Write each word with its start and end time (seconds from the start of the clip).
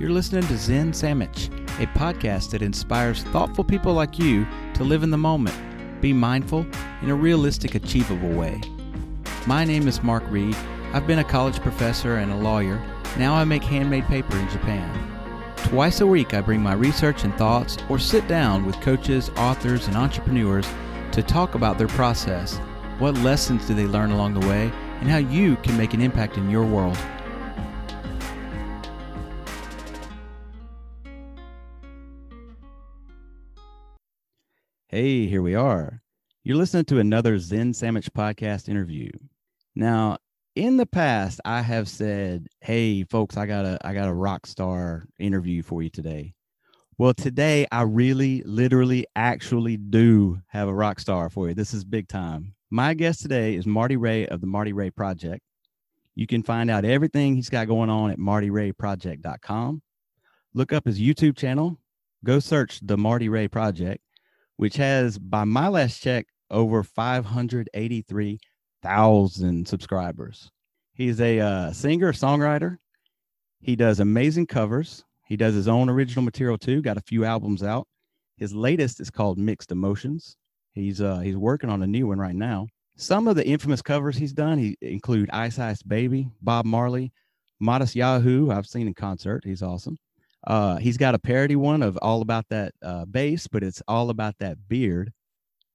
You're 0.00 0.08
listening 0.08 0.46
to 0.46 0.56
Zen 0.56 0.94
Sandwich, 0.94 1.48
a 1.78 1.84
podcast 1.88 2.52
that 2.52 2.62
inspires 2.62 3.22
thoughtful 3.24 3.64
people 3.64 3.92
like 3.92 4.18
you 4.18 4.46
to 4.72 4.82
live 4.82 5.02
in 5.02 5.10
the 5.10 5.18
moment, 5.18 5.54
be 6.00 6.14
mindful 6.14 6.64
in 7.02 7.10
a 7.10 7.14
realistic, 7.14 7.74
achievable 7.74 8.30
way. 8.30 8.62
My 9.46 9.62
name 9.62 9.86
is 9.86 10.02
Mark 10.02 10.24
Reed. 10.30 10.56
I've 10.94 11.06
been 11.06 11.18
a 11.18 11.24
college 11.24 11.60
professor 11.60 12.16
and 12.16 12.32
a 12.32 12.36
lawyer. 12.36 12.82
Now 13.18 13.34
I 13.34 13.44
make 13.44 13.62
handmade 13.62 14.06
paper 14.06 14.38
in 14.38 14.48
Japan. 14.48 14.90
Twice 15.64 16.00
a 16.00 16.06
week, 16.06 16.32
I 16.32 16.40
bring 16.40 16.62
my 16.62 16.72
research 16.72 17.24
and 17.24 17.34
thoughts 17.34 17.76
or 17.90 17.98
sit 17.98 18.26
down 18.26 18.64
with 18.64 18.80
coaches, 18.80 19.30
authors, 19.36 19.86
and 19.86 19.98
entrepreneurs 19.98 20.66
to 21.12 21.22
talk 21.22 21.54
about 21.54 21.76
their 21.76 21.88
process. 21.88 22.56
What 23.00 23.18
lessons 23.18 23.66
do 23.66 23.74
they 23.74 23.86
learn 23.86 24.12
along 24.12 24.32
the 24.32 24.48
way, 24.48 24.72
and 25.00 25.10
how 25.10 25.18
you 25.18 25.56
can 25.56 25.76
make 25.76 25.92
an 25.92 26.00
impact 26.00 26.38
in 26.38 26.48
your 26.48 26.64
world. 26.64 26.96
Hey, 34.92 35.26
here 35.28 35.40
we 35.40 35.54
are. 35.54 36.02
You're 36.42 36.56
listening 36.56 36.84
to 36.86 36.98
another 36.98 37.38
Zen 37.38 37.74
Sandwich 37.74 38.12
podcast 38.12 38.68
interview. 38.68 39.08
Now, 39.76 40.18
in 40.56 40.78
the 40.78 40.84
past, 40.84 41.40
I 41.44 41.62
have 41.62 41.88
said, 41.88 42.48
"Hey, 42.60 43.04
folks, 43.04 43.36
I 43.36 43.46
got 43.46 43.64
a 43.64 43.78
I 43.86 43.94
got 43.94 44.08
a 44.08 44.12
rock 44.12 44.48
star 44.48 45.06
interview 45.20 45.62
for 45.62 45.80
you 45.80 45.90
today." 45.90 46.34
Well, 46.98 47.14
today 47.14 47.68
I 47.70 47.82
really, 47.82 48.42
literally, 48.42 49.06
actually 49.14 49.76
do 49.76 50.40
have 50.48 50.66
a 50.66 50.74
rock 50.74 50.98
star 50.98 51.30
for 51.30 51.46
you. 51.46 51.54
This 51.54 51.72
is 51.72 51.84
big 51.84 52.08
time. 52.08 52.52
My 52.68 52.92
guest 52.94 53.22
today 53.22 53.54
is 53.54 53.66
Marty 53.68 53.96
Ray 53.96 54.26
of 54.26 54.40
the 54.40 54.48
Marty 54.48 54.72
Ray 54.72 54.90
Project. 54.90 55.44
You 56.16 56.26
can 56.26 56.42
find 56.42 56.68
out 56.68 56.84
everything 56.84 57.36
he's 57.36 57.48
got 57.48 57.68
going 57.68 57.90
on 57.90 58.10
at 58.10 58.18
martyrayproject.com. 58.18 59.82
Look 60.52 60.72
up 60.72 60.84
his 60.84 60.98
YouTube 60.98 61.36
channel. 61.36 61.78
Go 62.24 62.40
search 62.40 62.80
the 62.82 62.98
Marty 62.98 63.28
Ray 63.28 63.46
Project, 63.46 64.02
which 64.60 64.76
has, 64.76 65.16
by 65.16 65.44
my 65.44 65.68
last 65.68 66.02
check, 66.02 66.26
over 66.50 66.82
583,000 66.82 69.66
subscribers. 69.66 70.50
He's 70.92 71.18
a 71.18 71.40
uh, 71.40 71.72
singer, 71.72 72.12
songwriter. 72.12 72.76
He 73.62 73.74
does 73.74 74.00
amazing 74.00 74.48
covers. 74.48 75.02
He 75.26 75.38
does 75.38 75.54
his 75.54 75.66
own 75.66 75.88
original 75.88 76.22
material 76.22 76.58
too. 76.58 76.82
Got 76.82 76.98
a 76.98 77.02
few 77.02 77.24
albums 77.24 77.62
out. 77.62 77.88
His 78.36 78.52
latest 78.52 79.00
is 79.00 79.08
called 79.08 79.38
Mixed 79.38 79.72
Emotions. 79.72 80.36
He's 80.74 81.00
uh 81.00 81.20
he's 81.20 81.38
working 81.38 81.70
on 81.70 81.82
a 81.82 81.86
new 81.86 82.08
one 82.08 82.18
right 82.18 82.34
now. 82.34 82.66
Some 82.96 83.28
of 83.28 83.36
the 83.36 83.46
infamous 83.46 83.80
covers 83.80 84.18
he's 84.18 84.34
done 84.34 84.58
he 84.58 84.76
include 84.82 85.30
Ice 85.30 85.58
Ice 85.58 85.82
Baby, 85.82 86.28
Bob 86.42 86.66
Marley, 86.66 87.14
Modest 87.60 87.96
Yahoo. 87.96 88.50
I've 88.50 88.66
seen 88.66 88.88
in 88.88 88.92
concert. 88.92 89.42
He's 89.42 89.62
awesome. 89.62 89.96
Uh, 90.46 90.76
he's 90.76 90.96
got 90.96 91.14
a 91.14 91.18
parody 91.18 91.56
one 91.56 91.82
of 91.82 91.98
all 92.00 92.22
about 92.22 92.46
that 92.50 92.72
uh, 92.82 93.04
bass, 93.04 93.46
but 93.46 93.62
it's 93.62 93.82
all 93.86 94.10
about 94.10 94.34
that 94.38 94.56
beard 94.68 95.12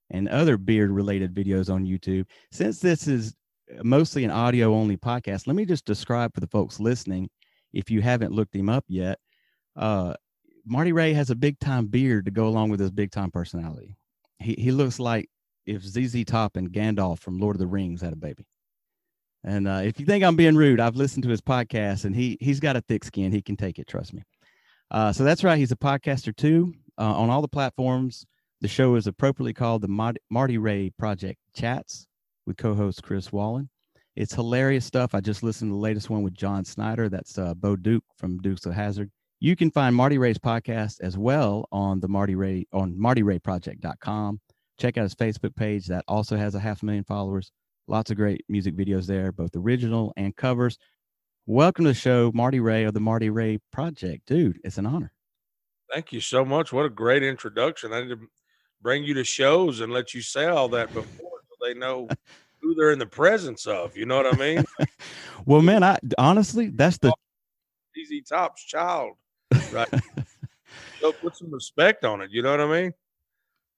and 0.09 0.27
other 0.29 0.57
beard 0.57 0.91
related 0.91 1.33
videos 1.33 1.73
on 1.73 1.85
YouTube. 1.85 2.25
Since 2.51 2.79
this 2.79 3.07
is 3.07 3.35
mostly 3.83 4.23
an 4.23 4.31
audio 4.31 4.73
only 4.73 4.97
podcast, 4.97 5.47
let 5.47 5.55
me 5.55 5.65
just 5.65 5.85
describe 5.85 6.33
for 6.33 6.39
the 6.39 6.47
folks 6.47 6.79
listening, 6.79 7.29
if 7.73 7.91
you 7.91 8.01
haven't 8.01 8.31
looked 8.33 8.55
him 8.55 8.69
up 8.69 8.85
yet. 8.87 9.19
Uh, 9.75 10.13
Marty 10.65 10.93
Ray 10.93 11.13
has 11.13 11.29
a 11.29 11.35
big 11.35 11.59
time 11.59 11.85
beard 11.87 12.25
to 12.25 12.31
go 12.31 12.47
along 12.47 12.69
with 12.69 12.79
his 12.79 12.91
big 12.91 13.11
time 13.11 13.29
personality 13.29 13.95
he, 14.39 14.55
he 14.57 14.71
looks 14.71 14.99
like 14.99 15.29
if 15.65 15.81
ZZ 15.83 16.23
Top 16.25 16.55
and 16.55 16.71
Gandalf 16.71 17.19
from 17.19 17.39
Lord 17.39 17.55
of 17.55 17.59
the 17.59 17.67
Rings 17.67 18.01
had 18.01 18.13
a 18.13 18.17
baby. 18.17 18.45
And 19.43 19.67
uh, 19.67 19.81
if 19.83 19.99
you 19.99 20.05
think 20.05 20.23
I'm 20.23 20.35
being 20.35 20.55
rude, 20.55 20.79
I've 20.79 20.95
listened 20.95 21.23
to 21.23 21.29
his 21.29 21.41
podcast 21.41 22.05
and 22.05 22.15
he 22.15 22.37
he's 22.39 22.59
got 22.59 22.75
a 22.75 22.81
thick 22.81 23.03
skin. 23.03 23.31
He 23.31 23.41
can 23.41 23.55
take 23.55 23.77
it, 23.77 23.87
trust 23.87 24.13
me. 24.13 24.23
Uh, 24.95 25.11
so 25.11 25.25
that's 25.25 25.43
right. 25.43 25.57
He's 25.57 25.73
a 25.73 25.75
podcaster 25.75 26.33
too 26.33 26.73
uh, 26.97 27.03
on 27.03 27.29
all 27.29 27.41
the 27.41 27.49
platforms. 27.49 28.25
The 28.61 28.69
show 28.69 28.95
is 28.95 29.07
appropriately 29.07 29.53
called 29.53 29.81
the 29.81 30.19
Marty 30.29 30.57
Ray 30.57 30.89
Project 30.97 31.37
Chats 31.53 32.07
with 32.47 32.55
co-host 32.55 33.03
Chris 33.03 33.29
Wallen. 33.29 33.69
It's 34.15 34.33
hilarious 34.33 34.85
stuff. 34.85 35.13
I 35.13 35.19
just 35.19 35.43
listened 35.43 35.71
to 35.71 35.73
the 35.73 35.81
latest 35.81 36.09
one 36.09 36.23
with 36.23 36.33
John 36.33 36.63
Schneider. 36.63 37.09
That's 37.09 37.37
uh, 37.37 37.55
Bo 37.55 37.75
Duke 37.75 38.05
from 38.17 38.37
Dukes 38.37 38.65
of 38.65 38.71
Hazzard. 38.71 39.11
You 39.41 39.57
can 39.57 39.69
find 39.69 39.93
Marty 39.93 40.17
Ray's 40.17 40.37
podcast 40.37 41.01
as 41.01 41.17
well 41.17 41.67
on 41.73 41.99
the 41.99 42.07
Marty 42.07 42.35
Ray 42.35 42.65
on 42.71 42.93
martyrayproject.com. 42.93 44.39
Check 44.79 44.97
out 44.97 45.03
his 45.03 45.15
Facebook 45.15 45.57
page 45.57 45.87
that 45.87 46.05
also 46.07 46.37
has 46.37 46.55
a 46.55 46.59
half 46.61 46.83
a 46.83 46.85
million 46.85 47.03
followers. 47.03 47.51
Lots 47.89 48.11
of 48.11 48.17
great 48.17 48.45
music 48.47 48.77
videos 48.77 49.07
there, 49.07 49.33
both 49.33 49.57
original 49.57 50.13
and 50.15 50.33
covers. 50.37 50.77
Welcome 51.47 51.85
to 51.85 51.91
the 51.91 51.95
show, 51.95 52.31
Marty 52.33 52.59
Ray 52.59 52.85
of 52.85 52.93
the 52.93 52.99
Marty 52.99 53.29
Ray 53.29 53.59
Project. 53.71 54.25
Dude, 54.25 54.59
it's 54.63 54.77
an 54.79 54.85
honor. 54.85 55.11
Thank 55.93 56.11
you 56.11 56.19
so 56.19 56.43
much. 56.43 56.73
What 56.73 56.85
a 56.85 56.89
great 56.89 57.21
introduction. 57.21 57.93
I 57.93 58.01
need 58.01 58.09
to 58.09 58.19
bring 58.81 59.03
you 59.03 59.13
to 59.13 59.23
shows 59.23 59.79
and 59.81 59.93
let 59.93 60.13
you 60.13 60.21
say 60.21 60.45
all 60.45 60.67
that 60.69 60.91
before 60.93 61.41
so 61.47 61.55
they 61.61 61.75
know 61.75 62.07
who 62.61 62.73
they're 62.73 62.91
in 62.91 62.99
the 62.99 63.05
presence 63.05 63.67
of. 63.67 63.95
You 63.95 64.07
know 64.07 64.17
what 64.17 64.33
I 64.33 64.37
mean? 64.37 64.65
well, 65.45 65.61
man, 65.61 65.83
I 65.83 65.99
honestly, 66.17 66.69
that's 66.69 66.97
the 66.97 67.13
ZZ 67.95 68.27
Top's 68.27 68.63
child 68.63 69.13
right? 69.71 69.89
so 70.99 71.11
put 71.11 71.35
some 71.35 71.51
respect 71.51 72.03
on 72.05 72.21
it. 72.21 72.31
You 72.31 72.41
know 72.41 72.51
what 72.51 72.61
I 72.61 72.81
mean? 72.81 72.93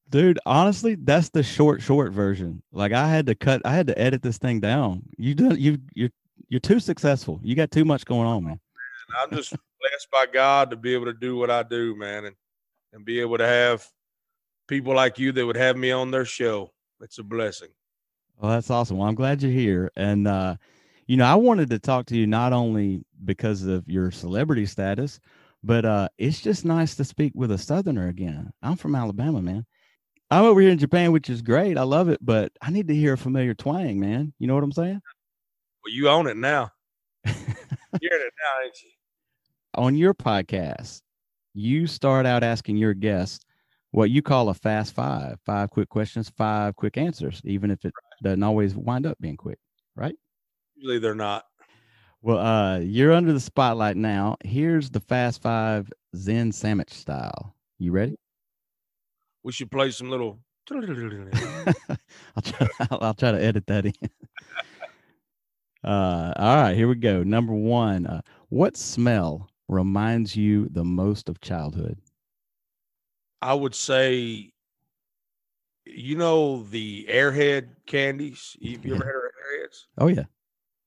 Dude, 0.10 0.40
honestly, 0.46 0.96
that's 0.96 1.30
the 1.30 1.44
short, 1.44 1.82
short 1.82 2.14
version. 2.14 2.64
Like 2.72 2.94
I 2.94 3.10
had 3.10 3.26
to 3.26 3.36
cut, 3.36 3.62
I 3.66 3.74
had 3.74 3.88
to 3.88 4.00
edit 4.00 4.22
this 4.22 4.38
thing 4.38 4.62
down. 4.62 5.04
You 5.18 5.36
do 5.36 5.56
you 5.56 5.80
you're 5.94 6.12
you're 6.50 6.60
too 6.60 6.80
successful. 6.80 7.40
You 7.44 7.56
got 7.56 7.72
too 7.72 7.86
much 7.86 8.06
going 8.06 8.28
on, 8.28 8.44
man. 8.44 8.60
I'm 9.22 9.32
just 9.32 9.52
blessed 9.52 10.08
by 10.12 10.26
God 10.32 10.70
to 10.72 10.76
be 10.76 10.94
able 10.94 11.06
to 11.06 11.14
do 11.14 11.38
what 11.38 11.50
I 11.50 11.64
do, 11.64 11.96
man, 11.96 12.26
and 12.26 12.36
and 12.94 13.06
be 13.06 13.20
able 13.20 13.38
to 13.38 13.48
have 13.48 13.86
people 14.68 14.94
like 14.94 15.20
you 15.20 15.32
that 15.34 15.46
would 15.46 15.58
have 15.58 15.78
me 15.78 15.92
on 15.92 16.12
their 16.12 16.26
show. 16.26 16.72
It's 17.02 17.20
a 17.20 17.24
blessing. 17.24 17.70
Well, 18.38 18.52
that's 18.52 18.70
awesome. 18.70 18.98
Well, 18.98 19.08
I'm 19.08 19.16
glad 19.16 19.42
you're 19.42 19.52
here. 19.52 19.92
And 19.96 20.28
uh, 20.28 20.56
you 21.08 21.18
know, 21.18 21.26
I 21.26 21.36
wanted 21.36 21.70
to 21.72 21.80
talk 21.80 22.06
to 22.08 22.18
you 22.18 22.28
not 22.28 22.54
only 22.54 23.04
because 23.26 23.64
of 23.64 23.88
your 23.88 24.12
celebrity 24.12 24.66
status, 24.66 25.20
but 25.64 25.86
uh, 25.86 26.10
it's 26.18 26.42
just 26.42 26.66
nice 26.66 26.96
to 26.96 27.04
speak 27.04 27.34
with 27.36 27.52
a 27.52 27.58
Southerner 27.58 28.08
again. 28.08 28.52
I'm 28.62 28.76
from 28.76 28.96
Alabama, 28.96 29.42
man. 29.42 29.66
I'm 30.30 30.44
over 30.44 30.60
here 30.60 30.72
in 30.72 30.78
Japan, 30.78 31.14
which 31.14 31.30
is 31.30 31.42
great. 31.42 31.78
I 31.78 31.84
love 31.84 32.10
it, 32.10 32.20
but 32.22 32.52
I 32.62 32.70
need 32.70 32.90
to 32.90 32.96
hear 32.96 33.14
a 33.14 33.18
familiar 33.18 33.54
twang, 33.54 34.00
man. 34.00 34.34
You 34.40 34.48
know 34.48 34.56
what 34.56 34.64
I'm 34.64 34.74
saying? 34.74 35.02
Well, 35.88 35.94
you 35.94 36.10
own 36.10 36.28
it 36.28 36.36
now. 36.36 36.74
You're 37.26 37.34
in 37.34 38.22
it 38.22 38.34
now, 38.44 38.66
ain't 38.66 38.76
you? 38.84 38.90
On 39.76 39.96
your 39.96 40.14
podcast, 40.14 41.02
you 41.54 41.88
start 41.88 42.26
out 42.26 42.44
asking 42.44 42.76
your 42.76 42.94
guests 42.94 43.46
what 43.92 44.10
you 44.10 44.22
call 44.22 44.50
a 44.50 44.54
fast 44.54 44.94
five 44.94 45.40
five 45.46 45.70
quick 45.70 45.88
questions, 45.88 46.30
five 46.36 46.76
quick 46.76 46.98
answers, 46.98 47.42
even 47.46 47.72
if 47.72 47.86
it 47.86 47.94
doesn't 48.22 48.44
always 48.44 48.76
wind 48.76 49.06
up 49.06 49.18
being 49.22 49.38
quick, 49.38 49.60
right? 49.96 50.14
Usually 50.76 51.00
they're 51.00 51.16
not. 51.16 51.46
Well, 52.22 52.40
uh, 52.40 52.80
you're 52.80 53.14
under 53.14 53.32
the 53.32 53.40
spotlight 53.40 53.96
now. 53.96 54.36
Here's 54.44 54.90
the 54.90 55.00
Fast 55.00 55.42
Five 55.42 55.90
Zen 56.18 56.52
Sandwich 56.52 56.92
style. 56.92 57.56
You 57.80 57.94
ready? 57.94 58.18
We 59.42 59.54
should 59.54 59.72
play 59.72 59.92
some 59.92 60.10
little. 60.10 60.40
I'll 60.70 62.42
try. 62.44 62.68
I'll, 62.92 63.00
I'll, 63.00 63.14
try 63.14 63.32
to 63.32 63.42
edit 63.42 63.68
that 63.68 63.86
in. 63.86 63.94
uh, 65.88 66.34
all 66.36 66.56
right, 66.56 66.76
here 66.76 66.88
we 66.88 66.96
go. 66.96 67.24
Number 67.24 67.54
one. 67.54 68.06
Uh, 68.06 68.22
what 68.50 68.76
smell 68.76 69.50
reminds 69.68 70.36
you 70.36 70.68
the 70.70 70.84
most 70.84 71.30
of 71.30 71.40
childhood? 71.42 71.98
I 73.42 73.54
would 73.54 73.76
say, 73.76 74.52
you 75.86 76.18
know, 76.18 76.64
the 76.64 77.08
Airhead 77.10 77.70
candies. 77.86 78.56
You, 78.60 78.80
you 78.84 78.96
ever 78.96 79.06
had 79.06 79.14
Airheads? 79.14 79.86
Oh 79.98 80.08
yeah. 80.08 80.26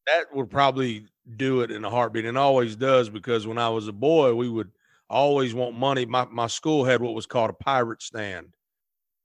That 0.07 0.35
would 0.35 0.51
probably 0.51 1.07
do 1.37 1.61
it 1.63 1.71
in 1.71 1.85
a 1.85 1.91
heartbeat 1.91 2.25
and 2.25 2.37
always 2.37 2.77
does 2.77 3.09
because 3.09 3.47
when 3.47 3.59
I 3.59 3.69
was 3.69 3.89
a 3.89 3.93
boy, 3.93 4.35
we 4.35 4.49
would 4.49 4.71
always 5.09 5.55
want 5.55 5.77
money. 5.77 6.05
My, 6.05 6.27
my 6.27 6.47
school 6.47 6.85
had 6.85 7.01
what 7.01 7.15
was 7.15 7.27
called 7.27 7.51
a 7.51 7.55
pirate 7.55 8.03
stand. 8.03 8.55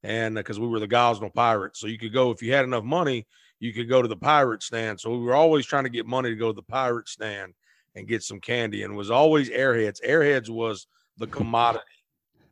And 0.04 0.36
because 0.36 0.58
uh, 0.58 0.62
we 0.62 0.68
were 0.68 0.80
the 0.80 0.88
Gosnell 0.88 1.34
Pirates. 1.34 1.80
So 1.80 1.88
you 1.88 1.98
could 1.98 2.14
go, 2.14 2.30
if 2.32 2.44
you 2.44 2.54
had 2.54 2.64
enough 2.64 2.84
money, 2.84 3.26
you 3.60 3.74
could 3.74 3.90
go 3.90 4.02
to 4.02 4.08
the 4.08 4.16
pirate 4.16 4.64
stand. 4.64 5.00
So 5.00 5.12
we 5.12 5.24
were 5.24 5.36
always 5.36 5.66
trying 5.66 5.86
to 5.86 5.90
get 5.90 6.06
money 6.06 6.30
to 6.30 6.36
go 6.36 6.52
to 6.52 6.56
the 6.56 6.62
pirate 6.62 7.08
stand 7.08 7.54
and 7.96 8.08
get 8.08 8.24
some 8.24 8.40
candy. 8.40 8.84
And 8.84 8.96
was 8.96 9.12
always 9.12 9.50
airheads. 9.50 10.06
Airheads 10.06 10.50
was 10.50 10.88
the 11.18 11.28
commodity 11.28 11.86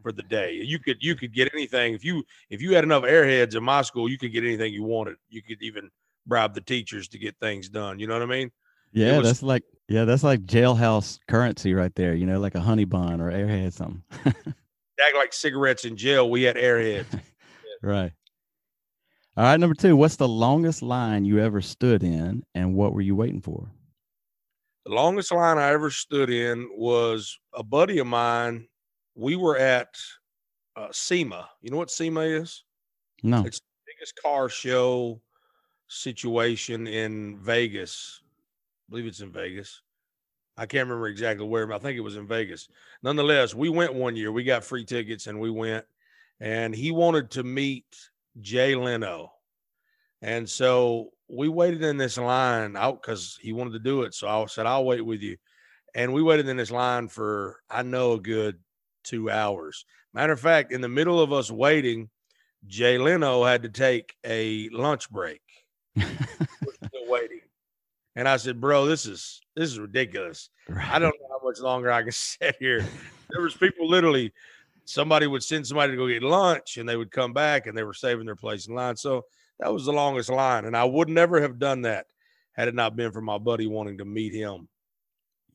for 0.01 0.11
the 0.11 0.23
day. 0.23 0.53
You 0.53 0.79
could 0.79 0.97
you 1.01 1.15
could 1.15 1.33
get 1.33 1.53
anything 1.53 1.94
if 1.94 2.03
you 2.03 2.23
if 2.50 2.61
you 2.61 2.75
had 2.75 2.83
enough 2.83 3.03
airheads 3.03 3.55
in 3.55 3.63
my 3.63 3.81
school, 3.81 4.09
you 4.09 4.17
could 4.17 4.31
get 4.31 4.44
anything 4.44 4.73
you 4.73 4.83
wanted. 4.83 5.15
You 5.29 5.41
could 5.41 5.61
even 5.61 5.89
bribe 6.25 6.53
the 6.53 6.61
teachers 6.61 7.07
to 7.09 7.17
get 7.17 7.35
things 7.39 7.69
done. 7.69 8.00
You 8.00 8.07
know 8.07 8.13
what 8.13 8.23
I 8.23 8.27
mean? 8.27 8.51
Yeah, 8.91 9.17
was, 9.17 9.27
that's 9.27 9.44
like 9.44 9.63
yeah, 9.89 10.05
that's 10.05 10.23
like 10.23 10.41
jailhouse 10.45 11.19
currency 11.27 11.73
right 11.73 11.94
there. 11.95 12.13
You 12.13 12.25
know, 12.25 12.39
like 12.39 12.55
a 12.55 12.61
honey 12.61 12.85
bun 12.85 13.19
or 13.21 13.31
airhead 13.31 13.73
something. 13.73 14.03
act 14.25 15.15
like 15.15 15.33
cigarettes 15.33 15.85
in 15.85 15.97
jail. 15.97 16.29
We 16.29 16.44
had 16.44 16.55
airheads. 16.55 17.19
right. 17.81 18.11
All 19.35 19.44
right, 19.44 19.59
number 19.59 19.74
two. 19.74 19.95
What's 19.95 20.18
the 20.18 20.27
longest 20.27 20.83
line 20.83 21.25
you 21.25 21.39
ever 21.39 21.59
stood 21.59 22.03
in, 22.03 22.44
and 22.53 22.75
what 22.75 22.94
were 22.94 23.01
you 23.01 23.15
waiting 23.15 23.41
for? 23.41 23.68
The 24.85 24.91
longest 24.91 25.31
line 25.31 25.57
I 25.57 25.71
ever 25.71 25.89
stood 25.89 26.30
in 26.30 26.69
was 26.75 27.39
a 27.51 27.63
buddy 27.63 27.97
of 27.97 28.06
mine. 28.06 28.68
We 29.15 29.35
were 29.35 29.57
at 29.57 29.95
uh, 30.75 30.89
SEMA. 30.91 31.50
You 31.62 31.71
know 31.71 31.77
what 31.77 31.89
SEMA 31.89 32.21
is? 32.21 32.63
No. 33.24 33.44
It's 33.44 33.59
the 33.59 33.94
biggest 33.95 34.21
car 34.21 34.50
show 34.50 35.19
situation 35.88 36.86
in 36.86 37.39
Vegas. 37.39 38.21
I 38.88 38.91
believe 38.91 39.07
it's 39.07 39.21
in 39.21 39.31
Vegas. 39.31 39.81
I 40.57 40.68
can't 40.68 40.88
remember 40.88 41.07
exactly 41.07 41.47
where, 41.47 41.65
but 41.65 41.77
I 41.77 41.79
think 41.79 41.97
it 41.97 42.01
was 42.01 42.18
in 42.18 42.27
Vegas. 42.27 42.68
Nonetheless, 43.01 43.56
we 43.56 43.69
went 43.69 43.95
one 43.95 44.15
year. 44.15 44.31
We 44.31 44.44
got 44.44 44.63
free 44.63 44.86
tickets 44.86 45.25
and 45.25 45.39
we 45.39 45.50
went, 45.50 45.86
and 46.39 46.75
he 46.75 46.91
wanted 46.91 47.31
to 47.31 47.44
meet 47.44 47.86
Jay 48.41 48.75
Leno. 48.75 49.31
And 50.21 50.50
so 50.50 51.09
we 51.27 51.50
waited 51.50 51.83
in 51.83 51.97
this 51.97 52.18
line 52.18 52.75
out 52.75 53.01
because 53.01 53.38
he 53.41 53.53
wanted 53.53 53.74
to 53.74 53.80
do 53.80 54.03
it. 54.03 54.13
So 54.13 54.27
I 54.27 54.45
said, 54.45 54.65
I'll 54.65 54.85
wait 54.85 55.06
with 55.06 55.21
you. 55.21 55.38
And 55.95 56.13
we 56.13 56.24
waited 56.24 56.47
in 56.47 56.57
this 56.57 56.71
line 56.71 57.07
for, 57.07 57.59
I 57.69 57.83
know, 57.83 58.13
a 58.13 58.19
good 58.19 58.59
two 59.03 59.30
hours. 59.30 59.85
Matter 60.13 60.33
of 60.33 60.39
fact, 60.39 60.71
in 60.71 60.81
the 60.81 60.89
middle 60.89 61.19
of 61.19 61.33
us 61.33 61.51
waiting, 61.51 62.09
Jay 62.68 62.97
Leno 62.97 63.44
had 63.44 63.63
to 63.63 63.69
take 63.69 64.15
a 64.25 64.69
lunch 64.69 65.09
break. 65.09 65.41
We're 65.95 66.06
still 66.06 67.07
waiting. 67.07 67.41
And 68.15 68.27
I 68.27 68.38
said, 68.38 68.62
bro, 68.62 68.86
this 68.86 69.06
is 69.06 69.41
this 69.56 69.69
is 69.69 69.79
ridiculous. 69.79 70.50
Right. 70.69 70.89
I 70.89 71.00
don't 71.00 71.15
know 71.19 71.27
how 71.29 71.47
much 71.47 71.59
longer 71.59 71.91
I 71.91 72.03
can 72.03 72.12
sit 72.12 72.56
here. 72.59 72.86
There 73.29 73.41
was 73.41 73.56
people 73.56 73.89
literally, 73.89 74.31
somebody 74.85 75.27
would 75.27 75.44
send 75.44 75.65
somebody 75.65 75.91
to 75.94 75.97
go 75.97 76.07
get 76.07 76.24
lunch 76.24 76.77
and 76.77 76.88
they 76.88 76.95
would 76.95 77.12
come 77.12 77.33
back 77.33 77.68
and 77.68 77.77
they 77.77 77.83
were 77.83 77.94
saving 77.94 78.25
their 78.25 78.35
place 78.35 78.68
in 78.68 78.75
line. 78.75 78.95
So 78.95 79.25
that 79.59 79.74
was 79.74 79.85
the 79.85 79.94
longest 79.94 80.30
line. 80.30 80.65
And 80.65 80.75
I 80.75 80.83
would 80.83 81.09
never 81.09 81.41
have 81.41 81.59
done 81.59 81.83
that 81.83 82.07
had 82.53 82.68
it 82.68 82.75
not 82.75 82.95
been 82.95 83.12
for 83.12 83.21
my 83.21 83.38
buddy 83.38 83.68
wanting 83.68 83.97
to 84.00 84.06
meet 84.06 84.33
him. 84.33 84.68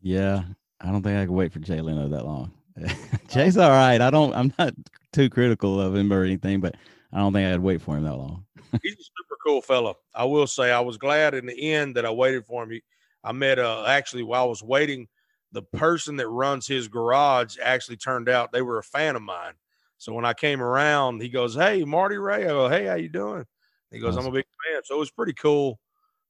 Yeah, 0.03 0.45
I 0.81 0.91
don't 0.91 1.03
think 1.03 1.19
I 1.19 1.27
could 1.27 1.35
wait 1.35 1.53
for 1.53 1.59
Jay 1.59 1.81
Leno 1.81 2.09
that 2.09 2.25
long. 2.25 2.53
Jay's 3.29 3.57
all 3.57 3.71
right. 3.71 4.01
I 4.01 4.11
don't. 4.11 4.35
I'm 4.35 4.53
not 4.59 4.75
too 5.13 5.29
critical 5.29 5.81
of 5.81 5.95
him 5.95 6.13
or 6.13 6.25
anything, 6.25 6.61
but 6.61 6.77
I 7.13 7.19
don't 7.19 7.33
think 7.33 7.53
I'd 7.53 7.61
wait 7.61 7.83
for 7.83 7.97
him 7.97 8.05
that 8.05 8.17
long. 8.17 8.45
He's 8.83 8.95
a 8.95 9.03
super 9.03 9.37
cool 9.45 9.61
fellow. 9.61 9.97
I 10.15 10.25
will 10.25 10.47
say 10.47 10.71
I 10.71 10.81
was 10.81 10.97
glad 10.97 11.35
in 11.35 11.47
the 11.47 11.73
end 11.73 11.97
that 11.97 12.07
I 12.07 12.11
waited 12.11 12.47
for 12.47 12.63
him. 12.63 12.71
He, 12.71 12.83
I 13.25 13.33
met 13.33 13.59
uh 13.59 13.85
actually 13.87 14.23
while 14.23 14.45
I 14.45 14.47
was 14.47 14.63
waiting, 14.63 15.09
the 15.53 15.63
person 15.63 16.17
that 16.17 16.29
runs 16.29 16.67
his 16.67 16.89
garage 16.89 17.57
actually 17.63 17.97
turned 17.97 18.29
out 18.29 18.53
they 18.53 18.63
were 18.63 18.79
a 18.79 18.83
fan 18.83 19.17
of 19.17 19.23
mine. 19.23 19.55
So 19.97 20.13
when 20.13 20.25
I 20.25 20.35
came 20.35 20.61
around, 20.63 21.23
he 21.23 21.29
goes, 21.29 21.55
"Hey, 21.55 21.85
Marty 21.85 22.17
Ray." 22.19 22.45
I 22.45 22.49
go, 22.49 22.69
"Hey, 22.69 22.85
how 22.87 22.95
you 22.95 23.09
doing?" 23.09 23.45
He 23.91 23.99
goes, 23.99 24.17
"I'm 24.17 24.27
a 24.27 24.31
big 24.31 24.45
fan." 24.71 24.83
So 24.85 24.97
it 24.97 24.99
was 24.99 25.11
pretty 25.11 25.33
cool 25.33 25.81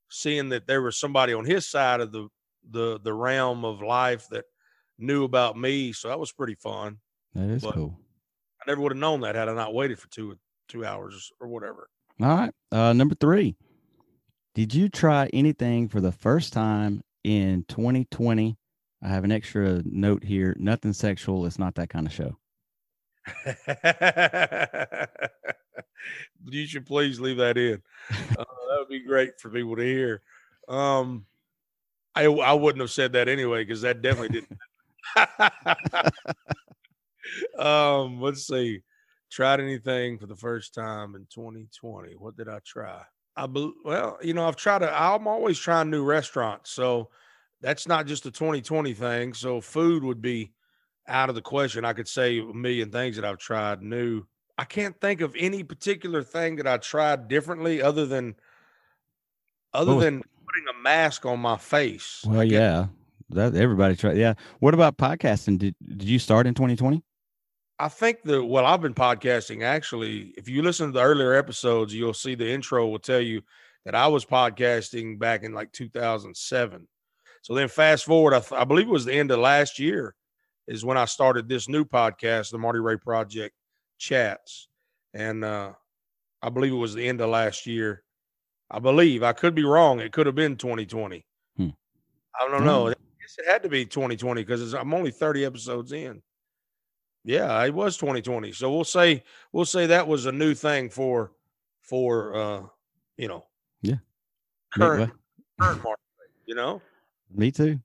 seeing 0.09 0.49
that 0.51 0.67
there 0.67 0.81
was 0.83 0.99
somebody 0.99 1.33
on 1.35 1.45
his 1.45 1.69
side 1.69 2.01
of 2.01 2.13
the 2.13 2.29
the 2.71 2.99
the 3.01 3.13
realm 3.13 3.65
of 3.65 3.83
life 3.83 4.29
that 4.31 4.45
knew 4.99 5.25
about 5.25 5.57
me. 5.59 5.93
So 5.93 6.09
that 6.09 6.19
was 6.21 6.33
pretty 6.33 6.55
fun. 6.55 6.99
That 7.35 7.49
is 7.51 7.63
But- 7.63 7.75
cool. 7.75 7.99
I 8.61 8.65
never 8.71 8.81
would 8.81 8.93
have 8.93 8.99
known 8.99 9.21
that 9.21 9.35
had 9.35 9.49
I 9.49 9.55
not 9.55 9.75
waited 9.75 9.99
for 9.99 10.09
two 10.09 10.39
two 10.69 10.85
hours 10.85 11.31
or 11.41 11.49
whatever. 11.49 11.89
All 12.21 12.29
right. 12.29 12.55
Uh, 12.73 12.93
number 12.93 13.15
three. 13.15 13.57
Did 14.55 14.75
you 14.75 14.89
try 14.89 15.29
anything 15.33 15.89
for 15.89 16.01
the 16.01 16.11
first 16.13 16.53
time 16.53 17.03
in 17.23 17.65
2020? 17.69 18.57
I 19.03 19.09
have 19.09 19.25
an 19.25 19.33
extra 19.33 19.83
note 19.85 20.25
here. 20.25 20.57
Nothing 20.59 20.93
sexual. 20.93 21.47
It's 21.47 21.59
not 21.59 21.75
that 21.77 21.91
kind 21.91 22.07
of 22.07 22.13
show. 22.13 22.37
you 26.47 26.67
should 26.67 26.87
please 26.87 27.21
leave 27.21 27.37
that 27.37 27.57
in. 27.57 27.81
Uh, 28.11 28.45
that 28.45 28.77
would 28.79 28.89
be 28.89 29.05
great 29.05 29.41
for 29.41 29.51
people 29.51 29.77
to 29.77 29.83
hear. 29.83 30.23
Um, 30.69 31.27
I 32.15 32.25
I 32.25 32.55
wouldn't 32.55 32.81
have 32.81 32.91
said 32.91 33.13
that 33.13 33.29
anyway 33.29 33.65
because 33.65 33.83
that 33.83 34.03
definitely 34.03 34.41
didn't. 34.41 34.59
um, 37.59 38.21
let's 38.21 38.47
see. 38.47 38.83
Tried 39.31 39.61
anything 39.61 40.19
for 40.19 40.27
the 40.27 40.37
first 40.37 40.75
time 40.75 41.15
in 41.15 41.27
2020? 41.33 42.15
What 42.15 42.37
did 42.37 42.49
I 42.49 42.61
try? 42.65 43.03
I 43.37 43.47
bel 43.47 43.73
well, 43.85 44.19
you 44.23 44.35
know, 44.35 44.49
I've 44.49 44.57
tried 44.57 44.81
to. 44.81 44.93
I'm 44.93 45.29
always 45.29 45.59
trying 45.59 45.91
new 45.91 46.05
restaurants, 46.05 46.71
so 46.71 47.11
that's 47.61 47.89
not 47.89 48.07
just 48.07 48.27
a 48.27 48.31
2020 48.31 48.95
thing. 48.95 49.35
So 49.35 49.61
food 49.61 50.05
would 50.05 50.23
be 50.23 50.53
out 51.07 51.29
of 51.29 51.35
the 51.35 51.43
question. 51.43 51.85
I 51.85 51.93
could 51.93 52.09
say 52.09 52.39
a 52.39 52.45
million 52.45 52.91
things 52.91 53.17
that 53.17 53.25
I've 53.25 53.39
tried 53.39 53.83
new. 53.83 54.25
I 54.57 54.65
can't 54.65 55.01
think 55.01 55.21
of 55.21 55.35
any 55.39 55.63
particular 55.63 56.23
thing 56.23 56.57
that 56.57 56.67
I 56.67 56.79
tried 56.79 57.29
differently 57.29 57.81
other 57.81 58.07
than 58.07 58.35
other 59.73 59.95
was- 59.95 60.05
than 60.05 60.23
putting 60.47 60.65
a 60.79 60.83
mask 60.83 61.27
on 61.27 61.41
my 61.41 61.57
face. 61.57 62.23
Well, 62.27 62.43
guess- 62.43 62.53
yeah. 62.53 62.87
That 63.31 63.55
everybody 63.55 63.95
tried. 63.95 64.17
Yeah. 64.17 64.35
What 64.59 64.73
about 64.73 64.97
podcasting? 64.97 65.59
Did 65.59 65.75
Did 65.87 66.05
you 66.09 66.19
start 66.19 66.47
in 66.47 66.55
2020? 66.55 67.03
I 67.79 67.89
think 67.89 68.23
the 68.25 68.43
well, 68.43 68.65
I've 68.65 68.81
been 68.81 68.95
podcasting 68.95 69.63
actually. 69.63 70.33
If 70.39 70.49
you 70.49 70.63
listen 70.63 70.87
to 70.87 70.93
the 70.93 71.03
earlier 71.05 71.35
episodes, 71.35 71.95
you'll 71.95 72.15
see 72.15 72.35
the 72.35 72.51
intro 72.51 72.87
will 72.89 72.99
tell 72.99 73.21
you 73.21 73.43
that 73.85 73.95
I 73.95 74.07
was 74.09 74.25
podcasting 74.25 75.19
back 75.19 75.43
in 75.43 75.53
like 75.53 75.73
2007. 75.73 76.89
So 77.49 77.55
then 77.55 77.69
fast 77.69 78.05
forward, 78.05 78.35
I, 78.35 78.41
th- 78.41 78.61
I 78.61 78.65
believe 78.65 78.89
it 78.89 78.93
was 78.93 79.07
the 79.07 79.15
end 79.15 79.31
of 79.31 79.39
last 79.39 79.79
year 79.79 80.15
is 80.67 80.85
when 80.85 80.99
I 80.99 81.07
started 81.07 81.49
this 81.49 81.67
new 81.67 81.83
podcast, 81.83 82.51
the 82.51 82.59
Marty 82.59 82.79
Ray 82.79 82.99
Project 82.99 83.55
Chats, 83.97 84.69
and 85.15 85.43
uh, 85.43 85.73
I 86.43 86.51
believe 86.51 86.73
it 86.73 86.77
was 86.77 86.93
the 86.93 87.09
end 87.09 87.23
of 87.23 87.31
last 87.31 87.65
year. 87.65 88.03
I 88.71 88.81
believe 88.81 89.23
I 89.23 89.33
could 89.33 89.55
be 89.55 89.65
wrong. 89.65 89.99
It 89.99 90.13
could 90.13 90.27
have 90.27 90.35
been 90.35 90.57
2020. 90.57 91.25
Hmm. 91.57 91.69
I 92.39 92.49
don't 92.51 92.67
know. 92.67 92.89
I 92.89 92.91
guess 92.91 93.39
it 93.39 93.51
had 93.51 93.63
to 93.63 93.71
be 93.71 93.87
2020 93.87 94.43
because 94.43 94.75
I'm 94.75 94.93
only 94.93 95.11
30 95.11 95.47
episodes 95.47 95.93
in. 95.93 96.21
Yeah, 97.25 97.65
it 97.65 97.73
was 97.73 97.97
2020. 97.97 98.53
So 98.53 98.71
we'll 98.71 98.85
say 98.85 99.25
we'll 99.53 99.65
say 99.65 99.87
that 99.87 100.07
was 100.07 100.27
a 100.27 100.33
new 100.33 100.53
thing 100.53 100.91
for 100.91 101.33
for 101.81 102.37
uh 102.37 102.63
you 103.17 103.29
know 103.29 103.47
Yeah. 103.81 103.97
Current 104.75 105.13
current 105.59 105.83
market, 105.83 106.05
you 106.45 106.55
know. 106.55 106.83
Me 107.35 107.51
too. 107.51 107.79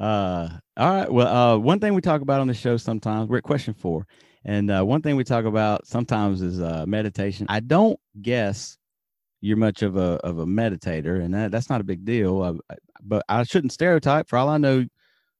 Uh, 0.00 0.48
all 0.76 0.90
right. 0.94 1.12
Well, 1.12 1.28
uh, 1.28 1.58
one 1.58 1.78
thing 1.80 1.94
we 1.94 2.00
talk 2.00 2.22
about 2.22 2.40
on 2.40 2.48
the 2.48 2.54
show 2.54 2.76
sometimes, 2.76 3.28
we're 3.28 3.38
at 3.38 3.42
question 3.44 3.74
four. 3.74 4.06
And 4.44 4.70
uh, 4.70 4.82
one 4.82 5.02
thing 5.02 5.14
we 5.14 5.22
talk 5.24 5.44
about 5.44 5.86
sometimes 5.86 6.42
is 6.42 6.60
uh, 6.60 6.84
meditation. 6.86 7.46
I 7.48 7.60
don't 7.60 7.98
guess 8.20 8.76
you're 9.40 9.56
much 9.56 9.82
of 9.82 9.96
a 9.96 10.18
of 10.24 10.38
a 10.38 10.46
meditator, 10.46 11.22
and 11.22 11.32
that, 11.34 11.50
that's 11.52 11.70
not 11.70 11.80
a 11.80 11.84
big 11.84 12.04
deal. 12.04 12.42
Uh, 12.42 12.54
I- 12.70 12.76
but 13.04 13.24
I 13.28 13.42
shouldn't 13.42 13.72
stereotype. 13.72 14.28
For 14.28 14.36
all 14.36 14.48
I 14.48 14.58
know, 14.58 14.84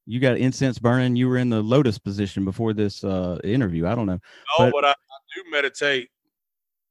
you 0.07 0.19
got 0.21 0.37
incense 0.37 0.81
burning. 0.81 1.15
You 1.15 1.29
were 1.29 1.37
in 1.39 1.49
the 1.49 1.63
lotus 1.63 1.97
position 1.97 2.45
before 2.45 2.73
this 2.73 3.05
uh, 3.05 3.39
interview. 3.45 3.87
I 3.87 3.95
don't 3.95 4.07
know. 4.07 4.19
Oh, 4.59 4.65
But- 4.67 4.73
but, 4.73 4.85
I, 4.85 4.91
I 4.91 4.95
do 5.35 5.51
meditate, 5.51 6.11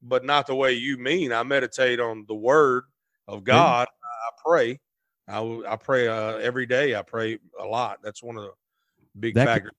but 0.01 0.24
not 0.25 0.48
the 0.48 0.55
way 0.55 0.71
you 0.74 0.98
mean. 0.98 1.33
I 1.33 1.43
meditate 1.43 2.00
on 2.00 2.24
the 2.27 2.36
word 2.36 2.86
of 3.27 3.43
God. 3.43 3.88
I 3.89 4.29
pray. 4.45 4.79
I 5.27 5.39
I 5.67 5.75
pray 5.75 6.07
uh, 6.07 6.37
every 6.37 6.65
day. 6.65 6.95
I 6.95 7.01
pray 7.01 7.37
a 7.59 7.65
lot. 7.65 7.99
That's 8.03 8.21
one 8.23 8.37
of 8.37 8.43
the 8.43 8.51
big 9.19 9.35
That 9.35 9.45
could- 9.45 9.53
factors. 9.53 9.71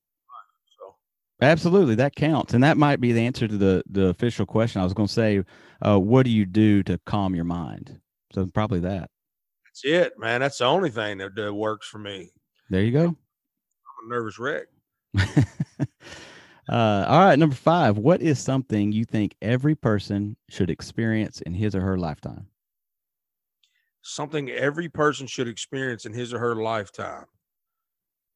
So 0.79 0.95
Absolutely, 1.41 1.95
that 1.97 2.15
counts, 2.17 2.55
and 2.55 2.63
that 2.65 2.77
might 2.77 3.01
be 3.01 3.13
the 3.13 3.21
answer 3.27 3.49
to 3.49 3.57
the 3.59 3.83
the 3.91 4.07
official 4.09 4.47
question. 4.47 4.81
I 4.81 4.85
was 4.85 4.95
going 4.95 5.09
to 5.09 5.13
say, 5.13 5.45
uh, 5.85 5.99
what 5.99 6.25
do 6.25 6.31
you 6.31 6.47
do 6.47 6.83
to 6.85 6.99
calm 7.07 7.35
your 7.35 7.45
mind? 7.45 7.99
So 8.33 8.47
probably 8.47 8.81
that. 8.81 9.11
that's 9.67 9.85
it, 9.85 10.13
man. 10.19 10.41
That's 10.41 10.59
the 10.59 10.65
only 10.65 10.91
thing 10.91 11.19
that, 11.19 11.35
that 11.35 11.53
works 11.53 11.87
for 11.87 11.99
me. 11.99 12.31
There 12.71 12.83
you 12.83 12.93
go. 12.93 13.05
I'm 13.05 13.17
a 14.07 14.09
nervous 14.09 14.39
wreck. 14.39 14.67
uh, 15.19 17.05
all 17.09 17.19
right, 17.19 17.39
number 17.39 17.55
five. 17.57 17.99
What 17.99 18.23
is 18.23 18.39
something 18.39 18.93
you 18.93 19.05
think 19.05 19.35
every 19.43 19.75
person 19.75 20.37
should 20.49 20.71
experience 20.71 21.41
in 21.43 21.53
his 21.55 21.75
or 21.75 21.81
her 21.81 21.99
lifetime? 21.99 22.47
Something 24.03 24.51
every 24.51 24.89
person 24.89 25.27
should 25.27 25.49
experience 25.49 26.05
in 26.05 26.13
his 26.13 26.35
or 26.35 26.39
her 26.39 26.57
lifetime? 26.57 27.25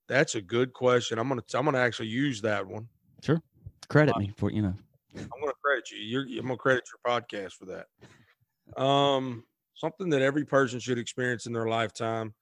That's 0.09 0.37
a 0.37 0.41
good 0.41 0.73
question. 0.73 1.19
I'm 1.19 1.29
gonna 1.29 1.43
I'm 1.55 1.65
gonna 1.65 1.79
actually 1.79 2.09
use 2.09 2.41
that 2.43 2.67
one. 2.67 2.89
Sure, 3.23 3.41
credit 3.89 4.17
me 4.17 4.33
for 4.37 4.51
you 4.51 4.63
know. 4.63 4.75
I'm 5.17 5.41
gonna 5.41 5.53
credit 5.63 5.91
you. 5.91 5.99
You're, 5.99 6.41
I'm 6.41 6.47
gonna 6.47 6.57
credit 6.57 6.85
your 6.93 7.21
podcast 7.21 7.53
for 7.53 7.67
that. 7.67 8.81
Um, 8.81 9.45
something 9.75 10.09
that 10.11 10.23
every 10.23 10.45
person 10.45 10.79
should 10.79 10.99
experience 10.99 11.47
in 11.47 11.53
their 11.53 11.69
lifetime. 11.69 12.35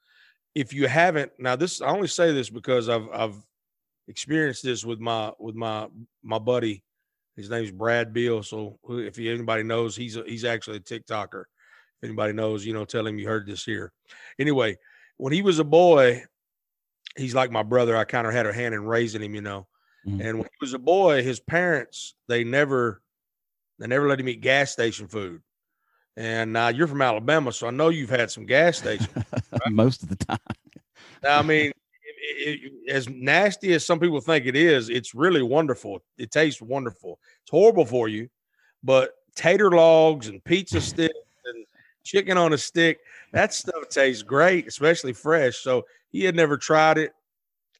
If 0.54 0.72
you 0.72 0.86
haven't, 0.86 1.32
now 1.38 1.56
this 1.56 1.80
I 1.80 1.88
only 1.88 2.08
say 2.08 2.32
this 2.32 2.50
because 2.50 2.88
I've 2.88 3.08
I've 3.12 3.36
experienced 4.08 4.62
this 4.62 4.84
with 4.84 5.00
my 5.00 5.32
with 5.38 5.54
my 5.54 5.88
my 6.22 6.38
buddy. 6.38 6.82
His 7.36 7.50
name's 7.50 7.72
Brad 7.72 8.12
Beal. 8.12 8.42
So 8.42 8.78
if 8.88 9.18
anybody 9.18 9.64
knows, 9.64 9.96
he's 9.96 10.16
a, 10.16 10.22
he's 10.24 10.44
actually 10.44 10.76
a 10.76 10.80
TikToker. 10.80 11.44
Anybody 12.04 12.34
knows, 12.34 12.66
you 12.66 12.74
know, 12.74 12.84
tell 12.84 13.06
him 13.06 13.18
you 13.18 13.26
heard 13.26 13.46
this 13.46 13.64
here. 13.64 13.92
Anyway, 14.38 14.76
when 15.16 15.32
he 15.32 15.42
was 15.42 15.58
a 15.58 15.64
boy, 15.64 16.22
he's 17.16 17.34
like 17.34 17.50
my 17.50 17.62
brother. 17.62 17.96
I 17.96 18.04
kind 18.04 18.26
of 18.26 18.32
had 18.32 18.46
a 18.46 18.52
hand 18.52 18.74
in 18.74 18.84
raising 18.84 19.22
him, 19.22 19.34
you 19.34 19.40
know. 19.40 19.66
Mhm. 20.06 20.20
And 20.20 20.38
when 20.38 20.44
he 20.44 20.56
was 20.60 20.74
a 20.74 20.78
boy, 20.78 21.22
his 21.22 21.40
parents 21.40 22.14
they 22.28 22.44
never 22.44 23.00
they 23.78 23.86
never 23.86 24.08
let 24.08 24.20
him 24.20 24.28
eat 24.28 24.40
gas 24.40 24.70
station 24.70 25.08
food. 25.08 25.40
And 26.16 26.52
now 26.52 26.68
you're 26.68 26.86
from 26.86 27.02
Alabama, 27.02 27.52
so 27.52 27.66
I 27.66 27.70
know 27.70 27.88
you've 27.88 28.10
had 28.10 28.30
some 28.30 28.46
gas 28.46 28.78
station. 28.78 29.08
Most 29.70 30.02
of 30.04 30.10
the 30.10 30.16
time. 30.16 30.38
now, 31.24 31.40
I 31.40 31.42
mean, 31.42 31.72
it, 32.04 32.60
it, 32.62 32.72
as 32.88 33.08
nasty 33.08 33.72
as 33.72 33.84
some 33.84 33.98
people 33.98 34.20
think 34.20 34.46
it 34.46 34.54
is, 34.54 34.90
it's 34.90 35.14
really 35.14 35.42
wonderful. 35.42 36.04
It 36.16 36.30
tastes 36.30 36.62
wonderful. 36.62 37.18
It's 37.42 37.50
horrible 37.50 37.84
for 37.84 38.06
you, 38.06 38.28
but 38.84 39.10
tater 39.34 39.70
logs 39.70 40.28
and 40.28 40.44
pizza 40.44 40.80
sticks 40.80 41.18
chicken 42.04 42.38
on 42.38 42.52
a 42.52 42.58
stick, 42.58 43.00
that 43.32 43.52
stuff 43.52 43.88
tastes 43.88 44.22
great, 44.22 44.68
especially 44.68 45.12
fresh. 45.12 45.56
So 45.58 45.84
he 46.10 46.24
had 46.24 46.36
never 46.36 46.56
tried 46.56 46.98
it. 46.98 47.12